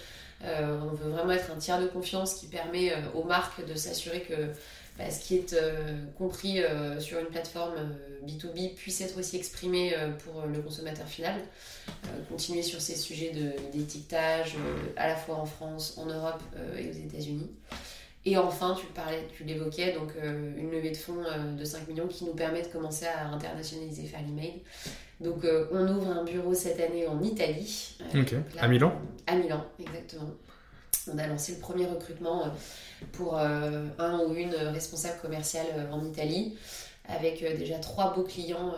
on 0.43 0.95
veut 0.95 1.11
vraiment 1.11 1.33
être 1.33 1.51
un 1.51 1.57
tiers 1.57 1.81
de 1.81 1.87
confiance 1.87 2.35
qui 2.35 2.47
permet 2.47 2.93
aux 3.15 3.25
marques 3.25 3.65
de 3.65 3.75
s'assurer 3.75 4.23
que 4.23 4.35
bah, 4.99 5.11
ce 5.11 5.21
qui 5.27 5.37
est 5.37 5.55
euh, 5.55 5.97
compris 6.19 6.63
euh, 6.63 7.01
sur 7.01 7.19
une 7.19 7.27
plateforme 7.27 7.75
B2B 8.27 8.73
euh, 8.73 8.75
puisse 8.77 9.01
être 9.01 9.19
aussi 9.19 9.37
exprimé 9.37 9.95
pour 10.25 10.43
le 10.43 10.61
consommateur 10.61 11.07
final. 11.07 11.41
continuer 12.29 12.63
sur 12.63 12.81
ces 12.81 12.97
sujets 12.97 13.33
d'étiquetage 13.73 14.57
à 14.97 15.09
la 15.09 15.17
fois 15.17 15.37
en 15.37 15.47
France, 15.47 15.97
en 15.97 16.07
Europe 16.07 16.43
et 16.79 16.89
aux 16.91 16.93
États-Unis. 16.93 17.51
Et 18.27 18.37
enfin, 18.37 18.77
tu 18.79 18.85
parlais, 18.87 19.27
tu 19.35 19.45
l'évoquais, 19.45 19.93
donc 19.93 20.13
une 20.23 20.71
levée 20.71 20.91
de 20.91 20.97
fonds 20.97 21.23
de 21.59 21.65
5 21.65 21.89
millions 21.89 22.07
qui 22.07 22.25
nous 22.25 22.35
permet 22.35 22.61
de 22.61 22.69
commencer 22.69 23.07
à 23.07 23.29
internationaliser 23.29 24.05
Fairly 24.05 24.33
Made. 24.33 24.61
Donc 25.21 25.47
on 25.73 25.89
ouvre 25.89 26.11
un 26.11 26.25
bureau 26.25 26.53
cette 26.53 26.81
année 26.81 27.07
en 27.07 27.23
Italie. 27.23 27.97
à 28.59 28.69
Milan? 28.69 28.93
À 29.27 29.37
Milan, 29.37 29.65
exactement. 29.79 30.31
On 31.13 31.19
a 31.19 31.27
lancé 31.27 31.53
le 31.53 31.59
premier 31.59 31.87
recrutement 31.87 32.53
pour 33.13 33.39
euh, 33.39 33.87
un 33.99 34.21
ou 34.21 34.35
une 34.35 34.55
responsable 34.55 35.19
commerciale 35.21 35.67
euh, 35.77 35.93
en 35.93 36.05
Italie 36.05 36.57
avec 37.09 37.43
euh, 37.43 37.57
déjà 37.57 37.79
trois 37.79 38.15
beaux 38.15 38.23
clients 38.23 38.75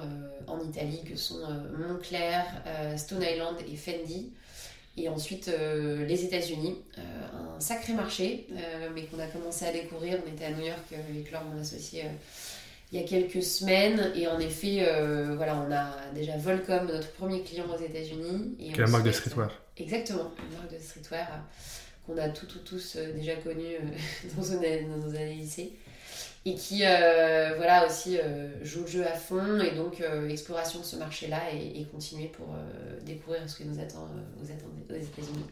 en 0.46 0.60
Italie 0.60 1.02
que 1.04 1.16
sont 1.16 1.40
Montclair, 1.76 2.46
Stone 2.96 3.22
Island 3.22 3.56
et 3.70 3.76
Fendi. 3.76 4.32
Et 4.96 5.08
ensuite 5.08 5.50
les 5.50 6.24
États-Unis, 6.24 6.76
un 6.98 7.60
sacré 7.60 7.94
marché, 7.94 8.46
mais 8.94 9.04
qu'on 9.04 9.18
a 9.18 9.26
commencé 9.26 9.64
à 9.64 9.72
découvrir. 9.72 10.18
On 10.26 10.30
était 10.30 10.44
à 10.46 10.50
New 10.50 10.66
York 10.66 10.92
avec 10.92 11.30
Laure, 11.30 11.44
mon 11.44 11.60
associé, 11.60 12.04
il 12.92 13.00
y 13.00 13.02
a 13.02 13.06
quelques 13.06 13.42
semaines. 13.42 14.12
Et 14.14 14.26
en 14.28 14.38
effet, 14.38 14.86
voilà, 15.34 15.56
on 15.56 15.72
a 15.72 16.12
déjà 16.14 16.36
Volcom, 16.36 16.86
notre 16.86 17.10
premier 17.12 17.42
client 17.42 17.64
aux 17.74 17.82
États-Unis. 17.82 18.54
Qui 18.58 18.72
est 18.72 18.76
la 18.76 18.86
marque 18.86 19.04
de 19.04 19.12
streetwear. 19.12 19.50
Exactement, 19.78 20.30
une 20.38 20.58
marque 20.58 20.72
de 20.72 20.78
streetwear 20.78 21.26
qu'on 22.06 22.18
a 22.18 22.28
tout, 22.28 22.46
tout, 22.46 22.58
tous 22.58 22.96
euh, 22.96 23.12
déjà 23.12 23.34
connus 23.36 23.76
euh, 23.76 24.28
dans, 24.36 25.06
nos, 25.06 25.14
années 25.14 25.34
lycée 25.34 25.72
et 26.44 26.56
qui 26.56 26.84
euh, 26.84 27.54
voilà 27.56 27.86
aussi 27.86 28.18
joue 28.62 28.80
le 28.80 28.86
jeu 28.88 29.06
à 29.06 29.12
fond 29.12 29.60
et 29.60 29.76
donc 29.76 30.02
exploration 30.28 30.80
de 30.80 30.84
ce 30.84 30.96
marché 30.96 31.28
là 31.28 31.40
et, 31.54 31.84
continuer 31.84 32.26
pour 32.26 32.48
découvrir 33.06 33.48
ce 33.48 33.58
qui 33.58 33.64
nous 33.64 33.78
attend 33.78 34.08
aux, 34.40 34.44
États-Unis. 34.44 35.44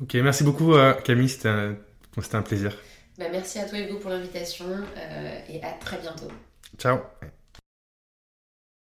Ok, 0.00 0.14
merci 0.14 0.44
beaucoup 0.44 0.72
Camille, 1.04 1.28
c'était 1.28 1.50
un, 1.50 1.76
un, 2.32 2.42
plaisir. 2.42 2.74
Bah, 3.18 3.26
merci 3.30 3.58
à 3.58 3.66
toi 3.66 3.80
Hugo 3.80 3.98
pour 3.98 4.08
l'invitation 4.10 4.64
et 5.50 5.62
à 5.62 5.72
très 5.72 5.98
bientôt. 5.98 6.28
Ciao. 6.78 7.00